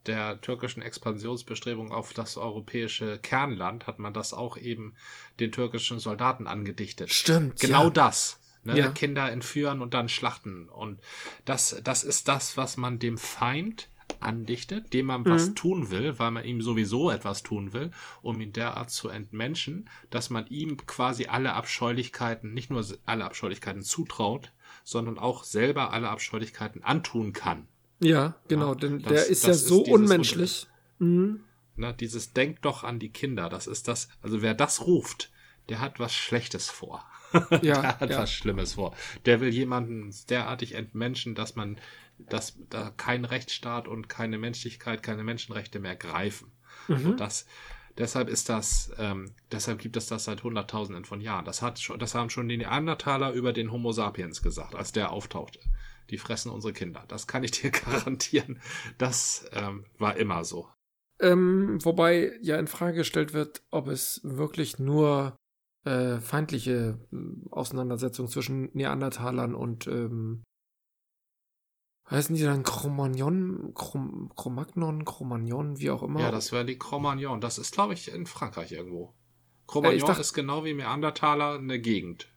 der 0.05 0.41
türkischen 0.41 0.81
Expansionsbestrebung 0.81 1.91
auf 1.91 2.13
das 2.13 2.37
europäische 2.37 3.19
Kernland, 3.19 3.87
hat 3.87 3.99
man 3.99 4.13
das 4.13 4.33
auch 4.33 4.57
eben 4.57 4.95
den 5.39 5.51
türkischen 5.51 5.99
Soldaten 5.99 6.47
angedichtet. 6.47 7.11
Stimmt. 7.11 7.59
Genau 7.59 7.85
ja. 7.85 7.89
das. 7.89 8.39
Ne? 8.63 8.77
Ja. 8.77 8.91
Kinder 8.91 9.31
entführen 9.31 9.81
und 9.81 9.93
dann 9.93 10.09
schlachten. 10.09 10.69
Und 10.69 10.99
das, 11.45 11.79
das 11.83 12.03
ist 12.03 12.27
das, 12.27 12.57
was 12.57 12.77
man 12.77 12.99
dem 12.99 13.17
Feind 13.17 13.89
andichtet, 14.19 14.93
dem 14.93 15.07
man 15.07 15.21
mhm. 15.21 15.29
was 15.29 15.53
tun 15.53 15.89
will, 15.91 16.19
weil 16.19 16.31
man 16.31 16.45
ihm 16.45 16.61
sowieso 16.61 17.09
etwas 17.09 17.43
tun 17.43 17.73
will, 17.73 17.91
um 18.21 18.39
ihn 18.39 18.53
derart 18.53 18.89
zu 18.89 19.09
entmenschen, 19.09 19.89
dass 20.09 20.29
man 20.29 20.47
ihm 20.47 20.77
quasi 20.85 21.25
alle 21.25 21.53
Abscheulichkeiten, 21.53 22.53
nicht 22.53 22.69
nur 22.69 22.85
alle 23.05 23.25
Abscheulichkeiten 23.25 23.81
zutraut, 23.81 24.51
sondern 24.83 25.17
auch 25.17 25.43
selber 25.43 25.91
alle 25.91 26.09
Abscheulichkeiten 26.09 26.83
antun 26.83 27.33
kann. 27.33 27.67
Ja, 27.99 28.35
genau, 28.47 28.69
ja, 28.69 28.75
denn 28.75 28.99
das, 29.01 29.11
der 29.11 29.27
ist 29.27 29.45
ja 29.45 29.53
so 29.53 29.83
ist 29.83 29.89
unmenschlich. 29.89 30.67
Mhm. 30.99 31.41
Na, 31.75 31.91
dieses 31.91 32.33
Denkt 32.33 32.65
doch 32.65 32.83
an 32.83 32.99
die 32.99 33.09
Kinder, 33.09 33.49
das 33.49 33.67
ist 33.67 33.87
das, 33.87 34.09
also 34.21 34.41
wer 34.41 34.53
das 34.53 34.85
ruft, 34.85 35.31
der 35.69 35.79
hat 35.79 35.99
was 35.99 36.13
Schlechtes 36.13 36.69
vor. 36.69 37.05
Ja, 37.33 37.59
der 37.61 37.99
hat 37.99 38.09
ja. 38.09 38.19
was 38.19 38.31
Schlimmes 38.31 38.73
vor. 38.73 38.95
Der 39.25 39.41
will 39.41 39.49
jemanden 39.49 40.13
derartig 40.29 40.75
entmenschen, 40.75 41.33
dass 41.33 41.55
man 41.55 41.77
dass 42.29 42.57
da 42.69 42.91
kein 42.91 43.25
Rechtsstaat 43.25 43.87
und 43.87 44.09
keine 44.09 44.37
Menschlichkeit, 44.37 45.03
keine 45.03 45.23
Menschenrechte 45.23 45.79
mehr 45.79 45.95
greifen. 45.95 46.51
Mhm. 46.87 47.05
Und 47.05 47.19
das, 47.19 47.45
deshalb 47.97 48.29
ist 48.29 48.49
das, 48.49 48.91
ähm, 48.97 49.31
deshalb 49.51 49.79
gibt 49.79 49.97
es 49.97 50.07
das 50.07 50.25
seit 50.25 50.43
Hunderttausenden 50.43 51.05
von 51.05 51.21
Jahren. 51.21 51.45
Das 51.45 51.61
hat 51.61 51.79
schon, 51.79 51.99
das 51.99 52.15
haben 52.15 52.29
schon 52.29 52.47
die 52.47 52.57
Neandertaler 52.57 53.31
über 53.33 53.53
den 53.53 53.71
Homo 53.71 53.91
sapiens 53.91 54.41
gesagt, 54.41 54.75
als 54.75 54.91
der 54.91 55.11
auftauchte. 55.11 55.59
Die 56.09 56.17
fressen 56.17 56.51
unsere 56.51 56.73
Kinder. 56.73 57.05
Das 57.07 57.27
kann 57.27 57.43
ich 57.43 57.51
dir 57.51 57.71
garantieren. 57.85 58.59
Das 58.97 59.45
ähm, 59.53 59.85
war 59.97 60.17
immer 60.17 60.43
so. 60.43 60.69
Ähm, 61.19 61.77
wobei 61.83 62.33
ja 62.41 62.57
in 62.57 62.67
Frage 62.67 62.97
gestellt 62.97 63.33
wird, 63.33 63.63
ob 63.69 63.87
es 63.87 64.19
wirklich 64.23 64.79
nur 64.79 65.37
äh, 65.85 66.19
feindliche 66.19 66.99
äh, 67.11 67.17
Auseinandersetzungen 67.51 68.29
zwischen 68.29 68.69
Neandertalern 68.73 69.55
und 69.55 69.87
ähm, 69.87 70.43
heißen 72.09 72.35
die 72.35 72.43
dann 72.43 72.63
Chromagnon, 72.63 73.73
Chrom, 73.73 74.31
Chromagnon, 74.35 75.05
Chromagnon, 75.05 75.79
wie 75.79 75.89
auch 75.89 76.03
immer? 76.03 76.21
Ja, 76.21 76.31
das 76.31 76.51
wäre 76.51 76.65
die 76.65 76.77
Chromagnon. 76.77 77.41
Das 77.41 77.57
ist, 77.57 77.73
glaube 77.73 77.93
ich, 77.93 78.13
in 78.13 78.25
Frankreich 78.25 78.71
irgendwo. 78.71 79.13
Chromagnon 79.67 79.97
äh, 79.97 80.05
dachte, 80.05 80.21
ist 80.21 80.33
genau 80.33 80.65
wie 80.65 80.73
Neandertaler 80.73 81.57
eine 81.57 81.79
Gegend. 81.79 82.27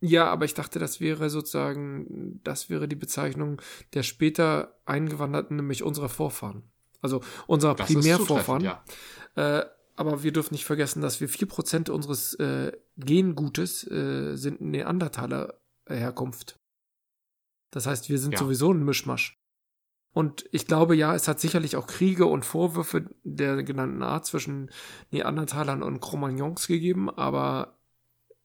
Ja, 0.00 0.26
aber 0.26 0.44
ich 0.44 0.54
dachte, 0.54 0.78
das 0.78 1.00
wäre 1.00 1.30
sozusagen, 1.30 2.40
das 2.44 2.68
wäre 2.68 2.86
die 2.86 2.96
Bezeichnung 2.96 3.62
der 3.94 4.02
später 4.02 4.78
Eingewanderten, 4.84 5.56
nämlich 5.56 5.82
unserer 5.82 6.08
Vorfahren. 6.08 6.64
Also 7.00 7.22
unserer 7.46 7.74
das 7.74 7.86
Primärvorfahren. 7.86 8.62
Ja. 8.62 8.84
Äh, 9.36 9.64
aber 9.96 10.22
wir 10.22 10.32
dürfen 10.32 10.54
nicht 10.54 10.66
vergessen, 10.66 11.00
dass 11.00 11.20
wir 11.20 11.28
vier 11.28 11.48
Prozent 11.48 11.88
unseres 11.88 12.34
äh, 12.34 12.72
Gengutes 12.98 13.90
äh, 13.90 14.36
sind 14.36 14.60
Neandertaler 14.60 15.54
Herkunft. 15.88 16.58
Das 17.76 17.86
heißt, 17.86 18.08
wir 18.08 18.18
sind 18.18 18.32
ja. 18.32 18.38
sowieso 18.38 18.72
ein 18.72 18.86
Mischmasch. 18.86 19.38
Und 20.14 20.46
ich 20.50 20.66
glaube, 20.66 20.96
ja, 20.96 21.14
es 21.14 21.28
hat 21.28 21.40
sicherlich 21.40 21.76
auch 21.76 21.86
Kriege 21.86 22.24
und 22.24 22.42
Vorwürfe 22.42 23.10
der 23.22 23.62
genannten 23.64 24.02
Art 24.02 24.24
zwischen 24.24 24.70
Neandertalern 25.10 25.82
und 25.82 26.00
Cro-Magnons 26.00 26.68
gegeben, 26.68 27.10
aber 27.10 27.76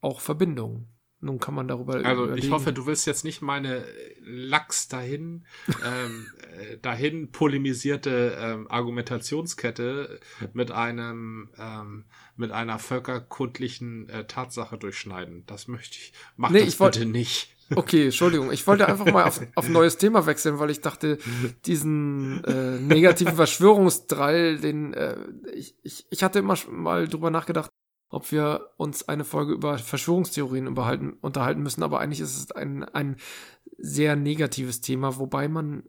auch 0.01 0.19
Verbindungen. 0.19 0.89
Nun 1.21 1.39
kann 1.39 1.53
man 1.53 1.69
darüber 1.69 1.93
Also 1.93 2.25
überlegen. 2.25 2.45
ich 2.45 2.51
hoffe, 2.51 2.73
du 2.73 2.87
willst 2.87 3.07
jetzt 3.07 3.23
nicht 3.23 3.41
meine 3.41 3.85
Lachs 4.19 4.89
dahin, 4.89 5.45
ähm, 5.85 6.27
äh, 6.59 6.77
dahin 6.79 7.31
polemisierte 7.31 8.37
ähm, 8.37 8.69
Argumentationskette 8.69 10.19
mit 10.51 10.71
einem 10.71 11.51
ähm, 11.57 12.03
mit 12.35 12.51
einer 12.51 12.79
völkerkundlichen 12.79 14.09
äh, 14.09 14.25
Tatsache 14.25 14.77
durchschneiden. 14.77 15.45
Das 15.45 15.69
möchte 15.69 15.95
ich. 15.95 16.11
Mach 16.35 16.49
nee, 16.49 16.65
das 16.65 16.73
ich 16.73 16.77
bitte 16.77 17.05
nicht. 17.05 17.55
Okay, 17.75 18.05
Entschuldigung. 18.05 18.51
Ich 18.51 18.65
wollte 18.67 18.87
einfach 18.87 19.05
mal 19.05 19.25
auf, 19.25 19.41
auf 19.55 19.65
ein 19.65 19.71
neues 19.71 19.97
Thema 19.97 20.25
wechseln, 20.25 20.59
weil 20.59 20.69
ich 20.69 20.81
dachte, 20.81 21.17
diesen 21.65 22.43
äh, 22.43 22.79
negativen 22.79 23.35
Verschwörungsdrall, 23.35 24.57
den 24.57 24.93
äh, 24.93 25.17
ich, 25.53 25.75
ich, 25.83 26.05
ich 26.09 26.23
hatte 26.23 26.39
immer 26.39 26.57
mal 26.69 27.07
drüber 27.07 27.29
nachgedacht, 27.29 27.69
ob 28.09 28.31
wir 28.31 28.71
uns 28.77 29.07
eine 29.07 29.23
Folge 29.23 29.53
über 29.53 29.77
Verschwörungstheorien 29.77 30.67
unterhalten, 30.67 31.63
müssen, 31.63 31.83
aber 31.83 31.99
eigentlich 31.99 32.19
ist 32.19 32.37
es 32.37 32.51
ein, 32.51 32.83
ein 32.83 33.15
sehr 33.77 34.15
negatives 34.15 34.81
Thema, 34.81 35.17
wobei 35.17 35.47
man 35.47 35.83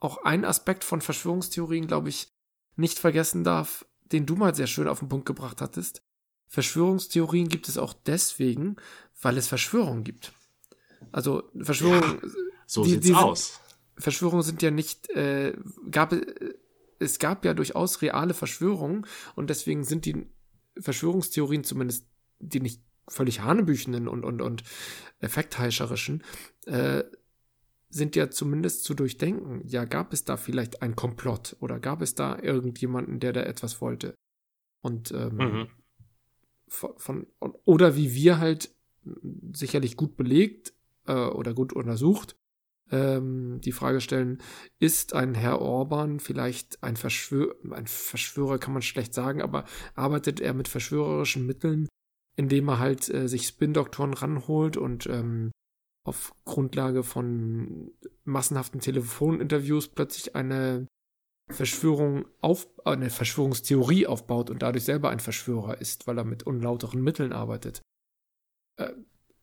auch 0.00 0.24
einen 0.24 0.44
Aspekt 0.44 0.84
von 0.84 1.00
Verschwörungstheorien, 1.00 1.86
glaube 1.86 2.08
ich, 2.08 2.28
nicht 2.76 2.98
vergessen 2.98 3.44
darf, 3.44 3.86
den 4.04 4.26
du 4.26 4.36
mal 4.36 4.54
sehr 4.54 4.66
schön 4.66 4.88
auf 4.88 5.00
den 5.00 5.08
Punkt 5.08 5.26
gebracht 5.26 5.60
hattest. 5.60 6.02
Verschwörungstheorien 6.48 7.48
gibt 7.48 7.68
es 7.68 7.76
auch 7.76 7.92
deswegen, 7.92 8.76
weil 9.20 9.36
es 9.36 9.48
Verschwörungen 9.48 10.04
gibt. 10.04 10.32
Also 11.16 11.44
Verschwörungen. 11.58 12.20
Ja, 12.22 12.28
so 12.66 12.84
die, 12.84 12.90
sieht's 12.90 13.06
die 13.06 13.14
aus. 13.14 13.60
Verschwörungen 13.96 14.42
sind 14.42 14.60
ja 14.60 14.70
nicht, 14.70 15.08
äh, 15.16 15.56
gab 15.90 16.14
es 16.98 17.18
gab 17.18 17.42
ja 17.46 17.54
durchaus 17.54 18.02
reale 18.02 18.34
Verschwörungen 18.34 19.06
und 19.34 19.48
deswegen 19.48 19.82
sind 19.84 20.04
die 20.04 20.26
Verschwörungstheorien 20.78 21.64
zumindest 21.64 22.06
die 22.38 22.60
nicht 22.60 22.82
völlig 23.08 23.40
hanebüchenden 23.40 24.08
und 24.08 24.26
und 24.26 24.42
und 24.42 24.62
effektheischerischen 25.20 26.22
äh, 26.66 27.04
sind 27.88 28.14
ja 28.14 28.28
zumindest 28.30 28.84
zu 28.84 28.92
durchdenken. 28.92 29.66
Ja, 29.66 29.86
gab 29.86 30.12
es 30.12 30.24
da 30.24 30.36
vielleicht 30.36 30.82
ein 30.82 30.96
Komplott 30.96 31.56
oder 31.60 31.80
gab 31.80 32.02
es 32.02 32.14
da 32.14 32.38
irgendjemanden, 32.38 33.20
der 33.20 33.32
da 33.32 33.40
etwas 33.40 33.80
wollte? 33.80 34.14
Und 34.82 35.12
ähm, 35.12 35.36
mhm. 35.36 35.68
von, 36.68 37.26
von 37.38 37.54
oder 37.64 37.96
wie 37.96 38.12
wir 38.12 38.36
halt 38.36 38.76
sicherlich 39.54 39.96
gut 39.96 40.18
belegt 40.18 40.75
äh, 41.06 41.26
oder 41.26 41.54
gut 41.54 41.72
untersucht 41.72 42.36
ähm, 42.90 43.60
die 43.62 43.72
Frage 43.72 44.00
stellen, 44.00 44.38
ist 44.78 45.14
ein 45.14 45.34
Herr 45.34 45.60
Orban 45.60 46.20
vielleicht 46.20 46.82
ein, 46.82 46.96
Verschwör 46.96 47.54
ein 47.70 47.86
Verschwörer, 47.86 48.58
kann 48.58 48.72
man 48.72 48.82
schlecht 48.82 49.14
sagen, 49.14 49.42
aber 49.42 49.64
arbeitet 49.94 50.40
er 50.40 50.54
mit 50.54 50.68
verschwörerischen 50.68 51.46
Mitteln, 51.46 51.88
indem 52.36 52.68
er 52.68 52.78
halt 52.78 53.08
äh, 53.08 53.28
sich 53.28 53.46
Spin-Doktoren 53.46 54.14
ranholt 54.14 54.76
und 54.76 55.06
ähm, 55.06 55.50
auf 56.04 56.32
Grundlage 56.44 57.02
von 57.02 57.90
massenhaften 58.24 58.80
Telefoninterviews 58.80 59.88
plötzlich 59.88 60.36
eine 60.36 60.86
Verschwörung 61.50 62.26
auf, 62.40 62.68
eine 62.84 63.10
Verschwörungstheorie 63.10 64.06
aufbaut 64.06 64.50
und 64.50 64.62
dadurch 64.62 64.84
selber 64.84 65.10
ein 65.10 65.20
Verschwörer 65.20 65.80
ist, 65.80 66.06
weil 66.06 66.18
er 66.18 66.24
mit 66.24 66.44
unlauteren 66.44 67.02
Mitteln 67.02 67.32
arbeitet. 67.32 67.82
Äh, 68.76 68.92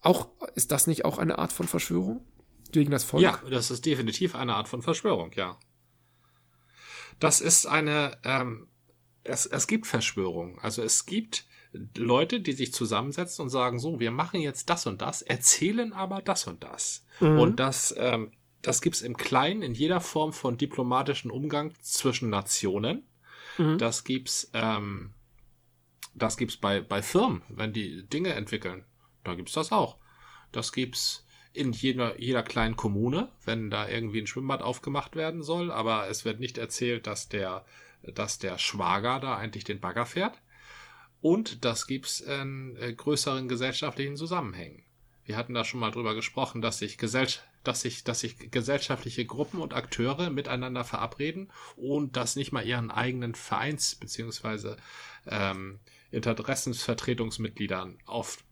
auch, 0.03 0.29
ist 0.55 0.71
das 0.71 0.87
nicht 0.87 1.05
auch 1.05 1.17
eine 1.17 1.39
Art 1.39 1.53
von 1.53 1.67
Verschwörung? 1.67 2.25
Gegen 2.71 2.91
das 2.91 3.03
Volk? 3.03 3.23
Ja, 3.23 3.39
das 3.49 3.71
ist 3.71 3.85
definitiv 3.85 4.35
eine 4.35 4.55
Art 4.55 4.67
von 4.67 4.81
Verschwörung, 4.81 5.31
ja. 5.35 5.57
Das 7.19 7.39
ist 7.39 7.65
eine, 7.65 8.17
ähm, 8.23 8.67
es, 9.23 9.45
es 9.45 9.67
gibt 9.67 9.87
Verschwörungen. 9.87 10.59
Also 10.59 10.81
es 10.81 11.05
gibt 11.05 11.45
Leute, 11.97 12.39
die 12.39 12.53
sich 12.53 12.73
zusammensetzen 12.73 13.43
und 13.43 13.49
sagen, 13.49 13.79
so, 13.79 13.99
wir 13.99 14.11
machen 14.11 14.41
jetzt 14.41 14.69
das 14.69 14.85
und 14.85 15.01
das, 15.01 15.21
erzählen 15.21 15.93
aber 15.93 16.21
das 16.21 16.47
und 16.47 16.63
das. 16.63 17.05
Mhm. 17.19 17.39
Und 17.39 17.59
das, 17.59 17.93
ähm, 17.97 18.31
das 18.61 18.81
gibt's 18.81 19.01
im 19.01 19.17
Kleinen, 19.17 19.61
in 19.61 19.73
jeder 19.73 20.01
Form 20.01 20.33
von 20.33 20.57
diplomatischen 20.57 21.31
Umgang 21.31 21.73
zwischen 21.81 22.29
Nationen. 22.29 23.03
Mhm. 23.57 23.77
Das 23.77 24.03
gibt's, 24.03 24.49
ähm, 24.53 25.13
das 26.13 26.37
gibt's 26.37 26.57
bei, 26.57 26.81
bei 26.81 27.01
Firmen, 27.01 27.41
wenn 27.49 27.73
die 27.73 28.07
Dinge 28.07 28.33
entwickeln. 28.33 28.85
Da 29.23 29.35
gibt's 29.35 29.53
das 29.53 29.71
auch. 29.71 29.97
Das 30.51 30.71
gibt's 30.71 31.25
in 31.53 31.71
jeder, 31.71 32.19
jeder 32.19 32.43
kleinen 32.43 32.75
Kommune, 32.75 33.29
wenn 33.45 33.69
da 33.69 33.87
irgendwie 33.87 34.19
ein 34.19 34.27
Schwimmbad 34.27 34.61
aufgemacht 34.61 35.15
werden 35.15 35.43
soll, 35.43 35.71
aber 35.71 36.09
es 36.09 36.25
wird 36.25 36.39
nicht 36.39 36.57
erzählt, 36.57 37.05
dass 37.05 37.29
der, 37.29 37.63
dass 38.01 38.39
der 38.39 38.57
Schwager 38.57 39.19
da 39.19 39.37
eigentlich 39.37 39.63
den 39.63 39.79
Bagger 39.79 40.05
fährt. 40.05 40.41
Und 41.21 41.63
das 41.63 41.87
gibt's 41.87 42.19
in 42.19 42.75
äh, 42.77 42.93
größeren 42.93 43.47
gesellschaftlichen 43.47 44.17
Zusammenhängen. 44.17 44.83
Wir 45.25 45.37
hatten 45.37 45.53
da 45.53 45.63
schon 45.63 45.79
mal 45.79 45.91
drüber 45.91 46.15
gesprochen, 46.15 46.61
dass 46.61 46.79
sich, 46.79 46.97
Gesell 46.97 47.27
dass 47.63 47.81
sich, 47.81 48.03
dass 48.03 48.19
sich 48.19 48.51
gesellschaftliche 48.51 49.25
Gruppen 49.25 49.61
und 49.61 49.73
Akteure 49.73 50.29
miteinander 50.29 50.83
verabreden 50.83 51.49
und 51.77 52.17
das 52.17 52.35
nicht 52.35 52.51
mal 52.51 52.65
ihren 52.65 52.91
eigenen 52.91 53.35
Vereins- 53.35 53.95
beziehungsweise 53.95 54.75
ähm, 55.25 55.79
Interessensvertretungsmitgliedern 56.11 57.97
auf, 58.05 58.43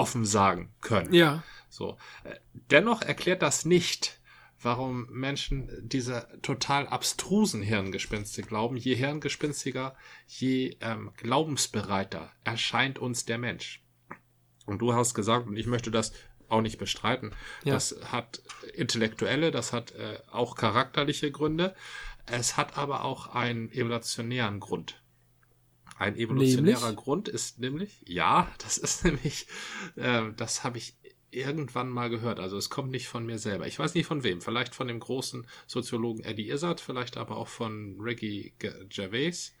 offen 0.00 0.24
sagen 0.24 0.72
können. 0.80 1.12
Ja. 1.12 1.42
So. 1.68 1.98
Äh, 2.24 2.34
dennoch 2.70 3.02
erklärt 3.02 3.42
das 3.42 3.64
nicht, 3.64 4.20
warum 4.62 5.06
Menschen 5.10 5.70
diese 5.82 6.26
total 6.42 6.86
abstrusen 6.88 7.62
Hirngespinste 7.62 8.42
glauben. 8.42 8.76
Je 8.76 8.94
hirngespinstiger, 8.94 9.94
je 10.26 10.76
ähm, 10.80 11.12
glaubensbereiter 11.16 12.32
erscheint 12.44 12.98
uns 12.98 13.24
der 13.24 13.38
Mensch. 13.38 13.82
Und 14.66 14.78
du 14.80 14.94
hast 14.94 15.14
gesagt, 15.14 15.46
und 15.46 15.56
ich 15.56 15.66
möchte 15.66 15.90
das 15.90 16.12
auch 16.48 16.60
nicht 16.62 16.78
bestreiten, 16.78 17.32
ja. 17.64 17.74
das 17.74 17.96
hat 18.10 18.42
intellektuelle, 18.74 19.50
das 19.50 19.72
hat 19.72 19.92
äh, 19.92 20.18
auch 20.30 20.56
charakterliche 20.56 21.30
Gründe. 21.30 21.74
Es 22.26 22.56
hat 22.56 22.76
aber 22.76 23.04
auch 23.04 23.34
einen 23.34 23.70
evolutionären 23.72 24.60
Grund. 24.60 25.00
Ein 26.00 26.16
evolutionärer 26.16 26.80
nämlich? 26.80 26.96
Grund 26.96 27.28
ist 27.28 27.58
nämlich, 27.58 28.02
ja, 28.06 28.50
das 28.56 28.78
ist 28.78 29.04
nämlich, 29.04 29.46
äh, 29.96 30.32
das 30.34 30.64
habe 30.64 30.78
ich 30.78 30.96
irgendwann 31.30 31.90
mal 31.90 32.08
gehört. 32.08 32.40
Also 32.40 32.56
es 32.56 32.70
kommt 32.70 32.90
nicht 32.90 33.06
von 33.06 33.26
mir 33.26 33.38
selber. 33.38 33.66
Ich 33.66 33.78
weiß 33.78 33.94
nicht 33.94 34.06
von 34.06 34.24
wem. 34.24 34.40
Vielleicht 34.40 34.74
von 34.74 34.88
dem 34.88 34.98
großen 34.98 35.46
Soziologen 35.66 36.24
Eddie 36.24 36.48
Izzard, 36.48 36.80
vielleicht 36.80 37.18
aber 37.18 37.36
auch 37.36 37.48
von 37.48 38.00
Ricky 38.00 38.54
Gervais. 38.58 39.52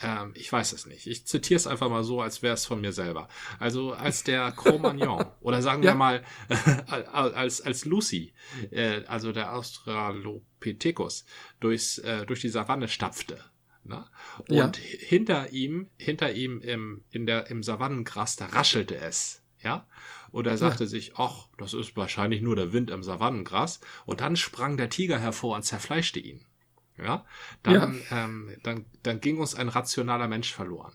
Ähm, 0.00 0.34
ich 0.36 0.52
weiß 0.52 0.72
es 0.72 0.86
nicht. 0.86 1.08
Ich 1.08 1.26
zitiere 1.26 1.56
es 1.56 1.66
einfach 1.66 1.90
mal 1.90 2.04
so, 2.04 2.20
als 2.20 2.42
wäre 2.42 2.54
es 2.54 2.64
von 2.64 2.80
mir 2.80 2.92
selber. 2.92 3.28
Also 3.58 3.92
als 3.92 4.22
der 4.22 4.52
Cro-Magnon 4.56 5.26
oder 5.40 5.62
sagen 5.62 5.82
ja. 5.82 5.90
wir 5.90 5.94
mal 5.96 6.24
als, 6.86 7.60
als 7.60 7.84
Lucy, 7.84 8.32
äh, 8.70 9.04
also 9.06 9.32
der 9.32 9.52
Australopithecus, 9.52 11.24
durchs, 11.58 11.98
äh, 11.98 12.24
durch 12.24 12.40
die 12.40 12.50
Savanne 12.50 12.86
stapfte. 12.86 13.42
Ne? 13.88 14.04
Und 14.48 14.50
ja. 14.50 14.72
hinter 14.98 15.50
ihm, 15.50 15.88
hinter 15.96 16.32
ihm 16.32 16.60
im, 16.60 17.04
in 17.10 17.26
der, 17.26 17.50
im 17.50 17.62
Savannengras, 17.62 18.36
da 18.36 18.46
raschelte 18.46 18.96
es. 18.96 19.42
Ja? 19.62 19.86
Und 20.30 20.46
er 20.46 20.56
sagte 20.56 20.84
ja. 20.84 20.90
sich, 20.90 21.16
ach, 21.16 21.48
das 21.58 21.74
ist 21.74 21.96
wahrscheinlich 21.96 22.42
nur 22.42 22.56
der 22.56 22.72
Wind 22.72 22.90
im 22.90 23.02
Savannengras. 23.02 23.80
Und 24.04 24.20
dann 24.20 24.36
sprang 24.36 24.76
der 24.76 24.90
Tiger 24.90 25.18
hervor 25.18 25.56
und 25.56 25.62
zerfleischte 25.62 26.20
ihn. 26.20 26.44
Ja, 26.98 27.26
dann, 27.62 28.00
ja. 28.10 28.24
Ähm, 28.24 28.56
dann, 28.62 28.86
dann 29.02 29.20
ging 29.20 29.38
uns 29.38 29.54
ein 29.54 29.68
rationaler 29.68 30.28
Mensch 30.28 30.52
verloren. 30.52 30.94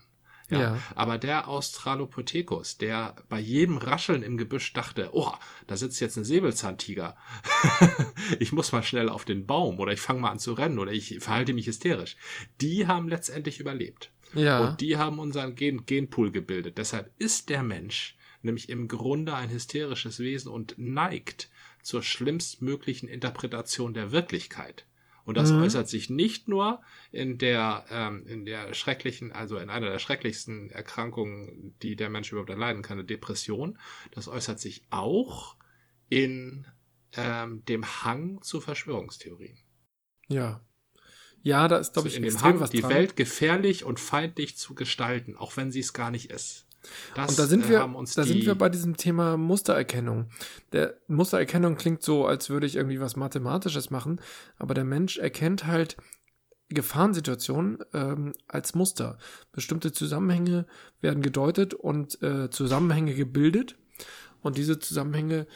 Ja. 0.52 0.60
ja. 0.60 0.78
Aber 0.94 1.18
der 1.18 1.48
Australopithecus, 1.48 2.78
der 2.78 3.16
bei 3.28 3.40
jedem 3.40 3.78
Rascheln 3.78 4.22
im 4.22 4.36
Gebüsch 4.36 4.72
dachte, 4.72 5.10
oh, 5.12 5.32
da 5.66 5.76
sitzt 5.76 6.00
jetzt 6.00 6.16
ein 6.16 6.24
Säbelzahntiger. 6.24 7.16
ich 8.38 8.52
muss 8.52 8.72
mal 8.72 8.82
schnell 8.82 9.08
auf 9.08 9.24
den 9.24 9.46
Baum 9.46 9.78
oder 9.80 9.92
ich 9.92 10.00
fange 10.00 10.20
mal 10.20 10.30
an 10.30 10.38
zu 10.38 10.52
rennen 10.52 10.78
oder 10.78 10.92
ich 10.92 11.18
verhalte 11.20 11.54
mich 11.54 11.66
hysterisch. 11.66 12.16
Die 12.60 12.86
haben 12.86 13.08
letztendlich 13.08 13.60
überlebt. 13.60 14.12
Ja. 14.34 14.68
Und 14.68 14.80
die 14.80 14.96
haben 14.96 15.18
unseren 15.18 15.54
Gen 15.54 15.84
Genpool 15.86 16.30
gebildet. 16.30 16.78
Deshalb 16.78 17.10
ist 17.18 17.48
der 17.48 17.62
Mensch 17.62 18.16
nämlich 18.42 18.68
im 18.68 18.88
Grunde 18.88 19.34
ein 19.34 19.50
hysterisches 19.50 20.18
Wesen 20.18 20.50
und 20.50 20.74
neigt 20.76 21.48
zur 21.82 22.02
schlimmstmöglichen 22.02 23.08
Interpretation 23.08 23.94
der 23.94 24.12
Wirklichkeit. 24.12 24.86
Und 25.24 25.36
das 25.36 25.52
mhm. 25.52 25.62
äußert 25.62 25.88
sich 25.88 26.10
nicht 26.10 26.48
nur 26.48 26.80
in 27.10 27.38
der, 27.38 27.84
ähm, 27.90 28.26
in 28.26 28.44
der 28.44 28.74
schrecklichen, 28.74 29.32
also 29.32 29.58
in 29.58 29.70
einer 29.70 29.90
der 29.90 29.98
schrecklichsten 29.98 30.70
Erkrankungen, 30.70 31.74
die 31.82 31.96
der 31.96 32.10
Mensch 32.10 32.32
überhaupt 32.32 32.50
erleiden 32.50 32.82
kann, 32.82 32.98
eine 32.98 33.06
Depression. 33.06 33.78
Das 34.10 34.28
äußert 34.28 34.58
sich 34.58 34.82
auch 34.90 35.56
in 36.08 36.66
ähm, 37.16 37.64
dem 37.66 37.84
Hang 38.04 38.42
zu 38.42 38.60
Verschwörungstheorien. 38.60 39.58
Ja. 40.28 40.60
Ja, 41.42 41.66
da 41.66 41.78
ist, 41.78 41.92
glaube 41.92 42.08
also 42.08 42.16
ich, 42.18 42.24
in 42.24 42.28
dem 42.28 42.42
Hang, 42.42 42.70
die 42.70 42.80
dran. 42.80 42.90
Welt 42.90 43.16
gefährlich 43.16 43.84
und 43.84 43.98
feindlich 43.98 44.56
zu 44.56 44.74
gestalten, 44.74 45.36
auch 45.36 45.56
wenn 45.56 45.72
sie 45.72 45.80
es 45.80 45.92
gar 45.92 46.10
nicht 46.10 46.30
ist. 46.30 46.66
Das, 47.14 47.30
und 47.30 47.38
da 47.38 47.46
sind 47.46 47.66
äh, 47.66 47.70
wir, 47.70 48.04
da 48.14 48.24
sind 48.24 48.44
wir 48.44 48.54
bei 48.54 48.68
diesem 48.68 48.96
Thema 48.96 49.36
Mustererkennung. 49.36 50.26
Der 50.72 50.94
Mustererkennung 51.08 51.76
klingt 51.76 52.02
so, 52.02 52.26
als 52.26 52.50
würde 52.50 52.66
ich 52.66 52.76
irgendwie 52.76 53.00
was 53.00 53.16
Mathematisches 53.16 53.90
machen, 53.90 54.20
aber 54.58 54.74
der 54.74 54.84
Mensch 54.84 55.18
erkennt 55.18 55.66
halt 55.66 55.96
Gefahrensituationen 56.68 57.78
ähm, 57.92 58.32
als 58.48 58.74
Muster. 58.74 59.18
Bestimmte 59.52 59.92
Zusammenhänge 59.92 60.66
werden 61.00 61.22
gedeutet 61.22 61.74
und 61.74 62.22
äh, 62.22 62.50
Zusammenhänge 62.50 63.14
gebildet. 63.14 63.76
Und 64.40 64.56
diese 64.56 64.78
Zusammenhänge 64.78 65.46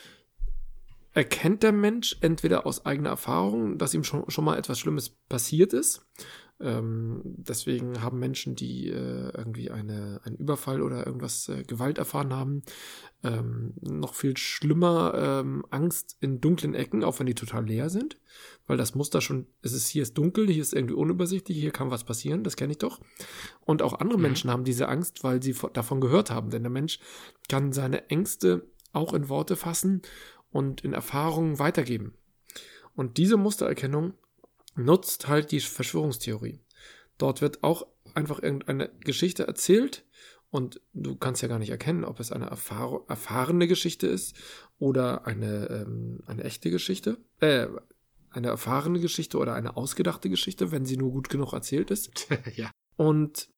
erkennt 1.15 1.62
der 1.62 1.73
Mensch 1.73 2.17
entweder 2.21 2.67
aus 2.67 2.85
eigener 2.85 3.09
Erfahrung, 3.09 3.79
dass 3.79 3.95
ihm 3.95 4.05
schon, 4.05 4.31
schon 4.31 4.45
mal 4.45 4.59
etwas 4.59 4.79
Schlimmes 4.79 5.09
passiert 5.09 5.73
ist 5.73 6.07
ähm, 6.59 7.21
deswegen 7.25 8.03
haben 8.03 8.19
Menschen, 8.19 8.57
die 8.57 8.88
äh, 8.88 9.31
irgendwie 9.37 9.71
eine, 9.71 10.21
einen 10.25 10.37
Überfall 10.37 10.81
oder 10.81 11.07
irgendwas 11.07 11.49
äh, 11.49 11.64
Gewalt 11.64 11.99
erfahren 11.99 12.33
haben, 12.33 12.62
ähm, 13.23 13.75
noch 13.83 14.14
viel 14.14 14.37
schlimmer 14.38 15.12
ähm, 15.14 15.66
Angst 15.71 16.16
in 16.21 16.40
dunklen 16.40 16.75
Ecken, 16.75 17.05
auch 17.05 17.19
wenn 17.19 17.27
die 17.27 17.35
total 17.35 17.66
leer 17.66 17.90
sind, 17.90 18.19
weil 18.66 18.79
das 18.79 18.95
Muster 18.95 19.21
schon, 19.21 19.47
es 19.61 19.73
ist 19.73 19.88
hier 19.88 20.03
ist 20.03 20.16
dunkel, 20.16 20.49
hier 20.49 20.62
ist 20.62 20.73
irgendwie 20.73 20.95
unübersichtlich, 20.95 21.59
hier 21.59 21.73
kann 21.73 21.90
was 21.90 22.05
passieren, 22.05 22.42
das 22.42 22.57
kenne 22.57 22.73
ich 22.73 22.79
doch. 22.79 23.01
Und 23.61 23.83
auch 23.83 23.99
andere 23.99 24.19
mhm. 24.19 24.23
Menschen 24.23 24.51
haben 24.51 24.64
diese 24.64 24.88
Angst, 24.88 25.25
weil 25.25 25.42
sie 25.42 25.55
davon 25.75 26.01
gehört 26.01 26.31
haben, 26.31 26.49
denn 26.49 26.62
der 26.62 26.73
Mensch 26.73 27.01
kann 27.51 27.73
seine 27.73 28.09
Ängste 28.09 28.66
auch 28.92 29.12
in 29.12 29.29
Worte 29.29 29.57
fassen 29.57 30.01
und 30.51 30.81
in 30.83 30.95
Erfahrungen 30.95 31.59
weitergeben. 31.59 32.14
Und 32.95 33.19
diese 33.19 33.37
Mustererkennung 33.37 34.14
nutzt 34.77 35.29
halt 35.29 35.51
die 35.53 35.61
Verschwörungstheorie. 35.61 36.61
Dort 37.19 37.41
wird 37.41 37.62
auch 37.62 37.87
einfach 38.15 38.43
irgendeine 38.43 38.91
Geschichte 39.01 39.47
erzählt 39.47 40.05
und 40.51 40.81
du 40.93 41.17
kannst 41.17 41.43
ja 41.43 41.49
gar 41.49 41.59
nicht 41.59 41.71
erkennen, 41.71 42.05
ob 42.05 42.21
es 42.21 42.33
eine 42.33 42.47
erfahr 42.47 43.05
erfahrene 43.09 43.67
Geschichte 43.67 44.07
ist 44.07 44.37
oder 44.79 45.27
eine, 45.27 45.67
ähm, 45.69 46.23
eine 46.27 46.45
echte 46.45 46.71
Geschichte. 46.71 47.19
Äh, 47.41 47.69
eine 48.31 48.49
erfahrene 48.49 49.01
Geschichte 49.01 49.39
oder 49.39 49.55
eine 49.55 49.77
ausgedachte 49.77 50.29
Geschichte, 50.29 50.71
wenn 50.71 50.85
sie 50.85 50.99
nur 50.99 51.11
gut 51.11 51.31
genug 51.31 51.53
erzählt 51.55 51.91
ist. 51.91 52.29
ja. 52.55 52.71
Und 52.97 53.49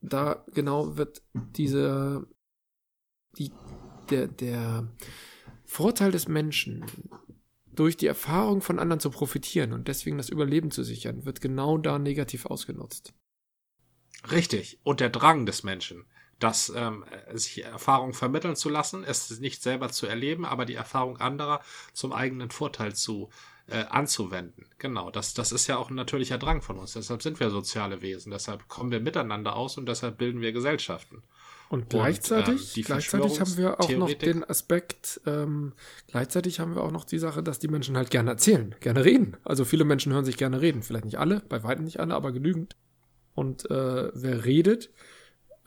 da 0.00 0.44
genau 0.52 0.96
wird 0.96 1.22
diese, 1.32 2.26
die, 3.36 3.52
der, 4.10 4.28
der 4.28 4.88
Vorteil 5.64 6.10
des 6.10 6.26
Menschen, 6.26 6.84
durch 7.74 7.96
die 7.96 8.06
Erfahrung 8.06 8.60
von 8.60 8.78
anderen 8.78 9.00
zu 9.00 9.10
profitieren 9.10 9.72
und 9.72 9.88
deswegen 9.88 10.18
das 10.18 10.28
Überleben 10.28 10.70
zu 10.70 10.84
sichern, 10.84 11.24
wird 11.24 11.40
genau 11.40 11.78
da 11.78 11.98
negativ 11.98 12.46
ausgenutzt. 12.46 13.14
Richtig. 14.30 14.78
Und 14.82 15.00
der 15.00 15.10
Drang 15.10 15.46
des 15.46 15.62
Menschen, 15.62 16.04
das 16.38 16.72
ähm, 16.74 17.04
sich 17.32 17.64
Erfahrung 17.64 18.14
vermitteln 18.14 18.56
zu 18.56 18.68
lassen, 18.68 19.04
es 19.04 19.38
nicht 19.40 19.62
selber 19.62 19.90
zu 19.90 20.06
erleben, 20.06 20.44
aber 20.44 20.64
die 20.64 20.74
Erfahrung 20.74 21.18
anderer 21.18 21.60
zum 21.92 22.12
eigenen 22.12 22.50
Vorteil 22.50 22.94
zu 22.94 23.30
äh, 23.68 23.84
anzuwenden. 23.84 24.66
Genau, 24.78 25.10
das, 25.10 25.34
das 25.34 25.52
ist 25.52 25.66
ja 25.66 25.76
auch 25.76 25.90
ein 25.90 25.94
natürlicher 25.94 26.38
Drang 26.38 26.62
von 26.62 26.78
uns. 26.78 26.92
Deshalb 26.92 27.22
sind 27.22 27.40
wir 27.40 27.50
soziale 27.50 28.02
Wesen, 28.02 28.32
deshalb 28.32 28.68
kommen 28.68 28.90
wir 28.90 29.00
miteinander 29.00 29.56
aus 29.56 29.78
und 29.78 29.86
deshalb 29.86 30.18
bilden 30.18 30.40
wir 30.40 30.52
Gesellschaften. 30.52 31.22
Und 31.72 31.88
gleichzeitig, 31.88 32.76
und, 32.76 32.76
ähm, 32.76 32.84
gleichzeitig 32.84 33.40
haben 33.40 33.56
wir 33.56 33.80
auch 33.80 33.88
noch 33.88 34.12
den 34.12 34.44
Aspekt, 34.44 35.22
ähm, 35.24 35.72
gleichzeitig 36.06 36.60
haben 36.60 36.74
wir 36.74 36.84
auch 36.84 36.90
noch 36.90 37.06
die 37.06 37.18
Sache, 37.18 37.42
dass 37.42 37.60
die 37.60 37.68
Menschen 37.68 37.96
halt 37.96 38.10
gerne 38.10 38.28
erzählen, 38.28 38.74
gerne 38.80 39.06
reden. 39.06 39.38
Also 39.42 39.64
viele 39.64 39.84
Menschen 39.84 40.12
hören 40.12 40.26
sich 40.26 40.36
gerne 40.36 40.60
reden. 40.60 40.82
Vielleicht 40.82 41.06
nicht 41.06 41.18
alle, 41.18 41.40
bei 41.48 41.62
weitem 41.62 41.84
nicht 41.84 41.98
alle, 41.98 42.14
aber 42.14 42.30
genügend. 42.30 42.76
Und 43.32 43.70
äh, 43.70 44.10
wer 44.12 44.44
redet, 44.44 44.90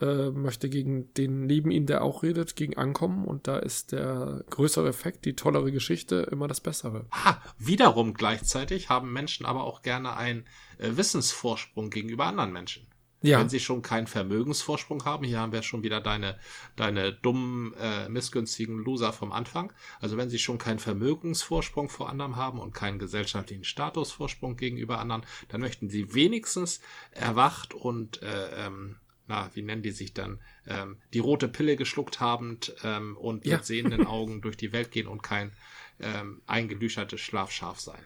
äh, 0.00 0.30
möchte 0.30 0.68
gegen 0.68 1.12
den 1.14 1.44
neben 1.44 1.72
ihm, 1.72 1.86
der 1.86 2.04
auch 2.04 2.22
redet, 2.22 2.54
gegen 2.54 2.76
ankommen. 2.76 3.24
Und 3.24 3.48
da 3.48 3.58
ist 3.58 3.90
der 3.90 4.44
größere 4.48 4.88
Effekt, 4.88 5.24
die 5.24 5.34
tollere 5.34 5.72
Geschichte 5.72 6.28
immer 6.30 6.46
das 6.46 6.60
Bessere. 6.60 7.06
Ha, 7.10 7.42
wiederum 7.58 8.14
gleichzeitig 8.14 8.90
haben 8.90 9.12
Menschen 9.12 9.44
aber 9.44 9.64
auch 9.64 9.82
gerne 9.82 10.16
einen 10.16 10.44
äh, 10.78 10.96
Wissensvorsprung 10.96 11.90
gegenüber 11.90 12.26
anderen 12.26 12.52
Menschen. 12.52 12.86
Ja. 13.22 13.40
Wenn 13.40 13.48
sie 13.48 13.60
schon 13.60 13.82
keinen 13.82 14.06
Vermögensvorsprung 14.06 15.04
haben, 15.04 15.24
hier 15.24 15.40
haben 15.40 15.52
wir 15.52 15.62
schon 15.62 15.82
wieder 15.82 16.00
deine, 16.00 16.38
deine 16.76 17.12
dummen, 17.12 17.72
äh, 17.74 18.08
missgünstigen 18.08 18.78
Loser 18.78 19.12
vom 19.12 19.32
Anfang. 19.32 19.72
Also 20.00 20.16
wenn 20.16 20.28
sie 20.28 20.38
schon 20.38 20.58
keinen 20.58 20.78
Vermögensvorsprung 20.78 21.88
vor 21.88 22.10
anderen 22.10 22.36
haben 22.36 22.60
und 22.60 22.74
keinen 22.74 22.98
gesellschaftlichen 22.98 23.64
Statusvorsprung 23.64 24.56
gegenüber 24.56 24.98
anderen, 24.98 25.24
dann 25.48 25.62
möchten 25.62 25.88
sie 25.88 26.14
wenigstens 26.14 26.80
erwacht 27.10 27.72
und 27.72 28.22
äh, 28.22 28.66
ähm, 28.66 28.96
na, 29.28 29.50
wie 29.54 29.62
nennen 29.62 29.82
die 29.82 29.90
sich 29.90 30.14
dann, 30.14 30.40
ähm, 30.66 30.98
die 31.12 31.18
rote 31.18 31.48
Pille 31.48 31.76
geschluckt 31.76 32.20
habend 32.20 32.74
ähm, 32.84 33.16
und 33.16 33.44
ja. 33.44 33.56
mit 33.56 33.66
sehenden 33.66 34.06
Augen 34.06 34.40
durch 34.40 34.56
die 34.56 34.72
Welt 34.72 34.90
gehen 34.92 35.08
und 35.08 35.22
kein 35.22 35.52
ähm, 36.00 36.42
eingelüchertes 36.46 37.20
Schlafschaf 37.20 37.80
sein. 37.80 38.00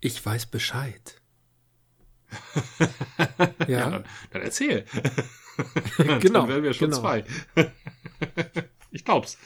Ich 0.00 0.24
weiß 0.24 0.46
Bescheid. 0.46 1.21
ja. 3.18 3.66
ja 3.68 3.90
dann, 3.90 4.04
dann, 4.30 4.42
erzähl. 4.42 4.84
genau. 5.96 6.40
dann 6.40 6.48
werden 6.48 6.64
wir 6.64 6.74
schon 6.74 6.90
genau. 6.90 7.00
zwei. 7.00 7.24
ich 8.90 9.04
glaub's. 9.04 9.38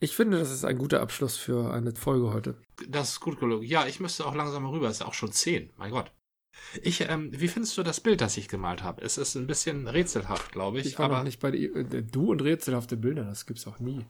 Ich 0.00 0.14
finde, 0.14 0.38
das 0.38 0.50
ist 0.50 0.64
ein 0.64 0.78
guter 0.78 1.00
Abschluss 1.00 1.36
für 1.36 1.72
eine 1.72 1.94
Folge 1.94 2.32
heute. 2.32 2.60
Das 2.88 3.10
ist 3.10 3.20
gut 3.20 3.40
gelungen. 3.40 3.64
Ja, 3.64 3.86
ich 3.86 4.00
müsste 4.00 4.26
auch 4.26 4.34
langsam 4.34 4.62
mal 4.62 4.70
rüber. 4.70 4.88
Es 4.88 4.98
ist 5.00 5.06
auch 5.06 5.14
schon 5.14 5.32
zehn. 5.32 5.70
Mein 5.76 5.90
Gott. 5.90 6.12
Ich, 6.82 7.00
ähm, 7.02 7.30
wie 7.32 7.48
findest 7.48 7.76
du 7.78 7.82
das 7.82 8.00
Bild, 8.00 8.20
das 8.20 8.36
ich 8.36 8.48
gemalt 8.48 8.82
habe? 8.82 9.02
Es 9.02 9.18
ist 9.18 9.34
ein 9.34 9.46
bisschen 9.46 9.86
rätselhaft, 9.88 10.52
glaube 10.52 10.80
ich. 10.80 10.86
Ich 10.86 10.98
war 10.98 11.06
aber 11.06 11.18
noch 11.18 11.24
nicht 11.24 11.40
bei 11.40 11.50
die, 11.50 11.66
äh, 11.66 12.02
du 12.02 12.30
und 12.30 12.42
rätselhafte 12.42 12.96
Bilder, 12.96 13.24
das 13.24 13.46
gibt's 13.46 13.66
auch 13.66 13.78
nie. 13.78 14.04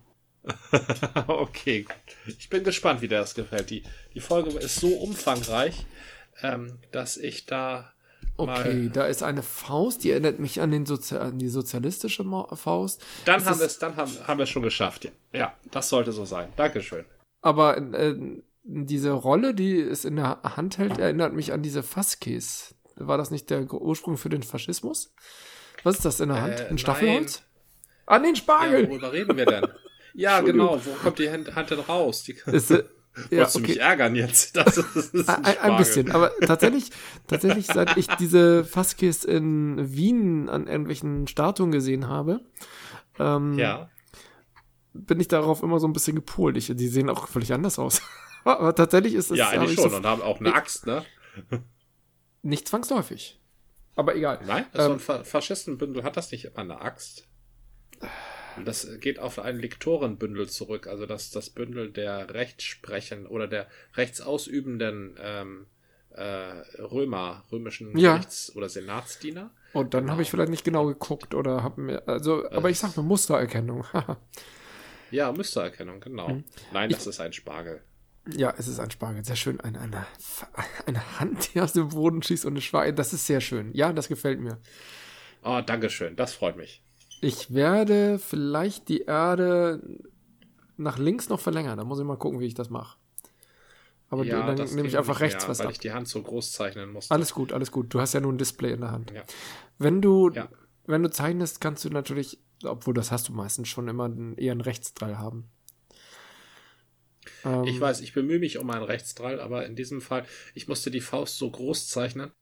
okay, 1.26 1.86
ich 2.26 2.48
bin 2.48 2.64
gespannt, 2.64 3.02
wie 3.02 3.08
dir 3.08 3.18
das 3.18 3.34
gefällt. 3.34 3.70
Die, 3.70 3.82
die 4.14 4.20
Folge 4.20 4.50
ist 4.58 4.76
so 4.76 4.88
umfangreich, 4.88 5.84
ähm, 6.42 6.79
dass 6.92 7.16
ich 7.16 7.46
da. 7.46 7.92
Okay, 8.37 8.88
da 8.92 9.07
ist 9.07 9.24
eine 9.24 9.42
Faust, 9.42 10.05
die 10.05 10.12
erinnert 10.12 10.38
mich 10.38 10.61
an, 10.61 10.70
den 10.70 10.87
Sozi 10.87 11.16
an 11.16 11.38
die 11.38 11.48
sozialistische 11.48 12.24
Faust. 12.55 13.05
Dann, 13.24 13.44
haben, 13.44 13.61
ist, 13.61 13.83
dann 13.83 13.96
haben, 13.96 14.12
haben 14.29 14.38
wir 14.38 14.44
es 14.44 14.51
schon 14.51 14.62
geschafft. 14.62 15.07
Ja. 15.07 15.11
ja, 15.33 15.53
das 15.72 15.88
sollte 15.88 16.12
so 16.12 16.24
sein. 16.24 16.53
Dankeschön. 16.57 17.05
Aber 17.40 17.77
äh, 17.79 18.14
diese 18.62 19.11
Rolle, 19.11 19.55
die 19.55 19.81
es 19.81 20.05
in 20.05 20.16
der 20.16 20.40
Hand 20.44 20.79
hält, 20.79 20.98
erinnert 20.98 21.33
mich 21.33 21.53
an 21.53 21.62
diese 21.62 21.83
Fasskes. 21.83 22.77
War 22.94 23.18
das 23.18 23.31
nicht 23.31 23.51
der 23.51 23.72
Ursprung 23.72 24.16
für 24.16 24.29
den 24.29 24.42
Faschismus? 24.42 25.14
Was 25.83 25.96
ist 25.96 26.05
das 26.05 26.20
in 26.20 26.29
der 26.29 26.42
Hand? 26.42 26.61
Äh, 26.61 26.68
Ein 26.68 26.79
Staffelholz? 26.79 27.42
An 28.07 28.22
den 28.22 28.37
Spargel! 28.37 28.85
Ja, 28.85 28.88
worüber 28.88 29.12
reden 29.12 29.37
wir 29.37 29.46
denn? 29.46 29.66
Ja, 30.14 30.40
genau. 30.40 30.81
Wo 30.85 30.90
kommt 31.03 31.18
die 31.18 31.31
Hand, 31.31 31.55
Hand 31.55 31.70
denn 31.70 31.81
raus? 31.81 32.24
Die, 32.24 32.37
ist, 32.46 32.70
äh, 32.70 32.85
ja, 33.31 33.38
Wolltest 33.38 33.57
du 33.57 33.61
okay. 33.61 33.68
mich 33.68 33.81
ärgern 33.81 34.14
jetzt? 34.14 34.57
Das 34.64 34.76
ist, 34.76 35.14
das 35.14 35.28
ein, 35.28 35.44
ein, 35.44 35.76
bisschen, 35.76 36.11
aber 36.11 36.33
tatsächlich, 36.40 36.90
tatsächlich, 37.26 37.66
seit 37.66 37.96
ich 37.96 38.07
diese 38.07 38.64
Fasskis 38.64 39.24
in 39.24 39.92
Wien 39.92 40.48
an 40.48 40.66
irgendwelchen 40.66 41.26
Statuen 41.26 41.70
gesehen 41.70 42.09
habe, 42.09 42.40
ähm, 43.18 43.59
ja. 43.59 43.90
bin 44.92 45.20
ich 45.20 45.28
darauf 45.28 45.62
immer 45.62 45.81
so 45.81 45.87
ein 45.87 45.92
bisschen 45.92 46.16
gepolt. 46.16 46.57
Ich, 46.57 46.72
die 46.74 46.88
sehen 46.88 47.11
auch 47.11 47.28
völlig 47.28 47.52
anders 47.52 47.78
aus. 47.78 48.02
aber 48.44 48.74
tatsächlich 48.74 49.14
ist 49.14 49.31
es. 49.31 49.38
Ja, 49.38 49.48
eigentlich 49.48 49.78
schon. 49.78 49.90
So, 49.90 49.96
und 49.96 50.07
haben 50.07 50.22
auch 50.22 50.40
eine 50.40 50.54
Axt, 50.54 50.87
ne? 50.87 51.04
Nicht 52.42 52.68
zwangsläufig. 52.68 53.40
Aber 53.96 54.14
egal. 54.14 54.40
Nein, 54.46 54.64
so 54.72 54.92
ein 54.92 55.00
ähm, 55.09 55.24
Faschistenbündel 55.24 56.04
hat 56.04 56.16
das 56.16 56.31
nicht 56.31 56.44
immer 56.44 56.59
eine 56.59 56.81
Axt. 56.81 57.26
Das 58.64 59.01
geht 59.01 59.18
auf 59.18 59.38
ein 59.38 59.59
Lektorenbündel 59.59 60.49
zurück, 60.49 60.87
also 60.87 61.07
das, 61.07 61.31
das 61.31 61.51
Bündel 61.51 61.90
der 61.90 62.33
Rechtssprechen 62.35 63.27
oder 63.27 63.47
der 63.47 63.66
rechtsausübenden 63.94 65.16
ähm, 65.21 65.66
äh, 66.11 66.83
Römer, 66.83 67.44
römischen 67.53 67.97
ja. 67.97 68.16
Rechts- 68.16 68.55
oder 68.55 68.68
Senatsdiener. 68.68 69.51
Und 69.73 69.94
dann 69.94 70.05
genau. 70.05 70.12
habe 70.12 70.23
ich 70.23 70.31
vielleicht 70.31 70.51
nicht 70.51 70.64
genau 70.64 70.87
geguckt 70.87 71.35
oder 71.35 71.62
habe 71.62 71.81
mir, 71.81 72.09
also, 72.09 72.44
äh, 72.44 72.55
aber 72.55 72.71
ich 72.71 72.79
sag 72.79 72.97
nur 72.97 73.05
Mustererkennung. 73.05 73.85
ja, 75.11 75.31
Mustererkennung, 75.33 76.01
genau. 76.01 76.29
Hm. 76.29 76.44
Nein, 76.73 76.90
das 76.90 77.03
ich, 77.03 77.09
ist 77.09 77.21
ein 77.21 77.33
Spargel. 77.33 77.83
Ja, 78.37 78.55
es 78.59 78.68
ist 78.68 78.79
ein 78.79 78.90
Spargel. 78.90 79.25
Sehr 79.25 79.37
schön. 79.37 79.61
Eine, 79.61 79.81
eine, 79.81 80.07
eine 80.87 81.21
Hand, 81.21 81.55
die 81.55 81.61
aus 81.61 81.73
dem 81.73 81.88
Boden 81.90 82.23
schießt 82.23 82.44
und 82.44 82.53
eine 82.53 82.61
Spargel. 82.61 82.92
Das 82.92 83.12
ist 83.12 83.27
sehr 83.27 83.40
schön. 83.40 83.73
Ja, 83.73 83.92
das 83.92 84.09
gefällt 84.09 84.40
mir. 84.40 84.59
Oh, 85.42 85.61
Dankeschön. 85.64 86.16
Das 86.16 86.35
freut 86.35 86.57
mich. 86.57 86.83
Ich 87.20 87.52
werde 87.52 88.18
vielleicht 88.18 88.88
die 88.88 89.02
Erde 89.02 89.83
nach 90.76 90.98
links 90.98 91.28
noch 91.28 91.40
verlängern. 91.40 91.76
Da 91.76 91.85
muss 91.85 91.98
ich 91.98 92.04
mal 92.04 92.16
gucken, 92.16 92.40
wie 92.40 92.46
ich 92.46 92.54
das 92.54 92.70
mache. 92.70 92.96
Aber 94.11 94.24
ja, 94.24 94.54
dann 94.54 94.74
nehme 94.74 94.88
ich 94.88 94.96
einfach 94.96 95.20
rechts 95.20 95.44
mehr, 95.44 95.50
was 95.50 95.59
weil 95.59 95.66
ab. 95.66 95.72
ich 95.72 95.78
die 95.81 95.92
Hand 95.92 96.09
so 96.09 96.22
groß 96.22 96.52
zeichnen 96.52 96.92
muss. 96.92 97.11
Alles 97.11 97.35
gut, 97.35 97.52
alles 97.52 97.70
gut. 97.70 97.92
Du 97.92 98.00
hast 98.00 98.14
ja 98.14 98.20
nur 98.20 98.33
ein 98.33 98.38
Display 98.38 98.72
in 98.72 98.81
der 98.81 98.90
Hand. 98.90 99.11
Ja. 99.11 99.22
Wenn 99.78 100.00
du, 100.00 100.31
ja. 100.31 100.48
wenn 100.87 101.02
du 101.02 101.11
zeichnest, 101.11 101.61
kannst 101.61 101.85
du 101.85 101.90
natürlich, 101.90 102.38
obwohl 102.64 102.94
das 102.94 103.11
hast 103.11 103.28
du 103.28 103.33
meistens 103.33 103.68
schon 103.68 103.88
immer 103.88 104.11
eher 104.37 104.52
einen 104.52 104.62
Rechtsdrall 104.62 105.18
haben. 105.18 105.50
Ähm, 107.44 107.64
ich 107.64 107.78
weiß, 107.78 108.00
ich 108.00 108.14
bemühe 108.14 108.38
mich 108.38 108.57
um 108.59 108.70
einen 108.70 108.85
Rechtsdrall, 108.85 109.40
aber 109.40 109.66
in 109.66 109.76
diesem 109.76 110.00
Fall, 110.00 110.24
ich 110.54 110.68
musste 110.68 110.90
die 110.90 111.02
Faust 111.02 111.37
so 111.37 111.50
groß 111.50 111.88
zeichnen, 111.88 112.33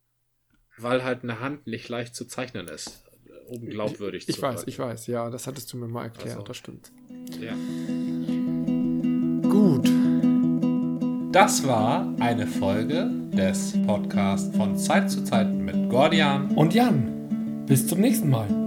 weil 0.76 1.02
halt 1.02 1.24
eine 1.24 1.40
Hand 1.40 1.66
nicht 1.66 1.88
leicht 1.88 2.14
zu 2.14 2.26
zeichnen 2.26 2.68
ist 2.68 3.05
um 3.48 3.66
glaubwürdig 3.66 4.20
ich, 4.20 4.26
zu 4.26 4.32
Ich 4.32 4.42
weiß, 4.42 4.64
ich 4.66 4.78
weiß, 4.78 5.06
ja, 5.06 5.30
das 5.30 5.46
hattest 5.46 5.72
du 5.72 5.76
mir 5.76 5.88
mal 5.88 6.04
erklärt, 6.04 6.36
also, 6.36 6.46
das 6.46 6.56
stimmt. 6.56 6.90
Ja. 7.40 7.54
Gut. 9.48 9.90
Das 11.32 11.66
war 11.66 12.14
eine 12.20 12.46
Folge 12.46 13.10
des 13.36 13.74
Podcasts 13.86 14.56
von 14.56 14.76
Zeit 14.76 15.10
zu 15.10 15.22
Zeit 15.24 15.52
mit 15.52 15.90
Gordian 15.90 16.52
und 16.52 16.72
Jan. 16.72 17.64
Bis 17.66 17.86
zum 17.86 18.00
nächsten 18.00 18.30
Mal. 18.30 18.65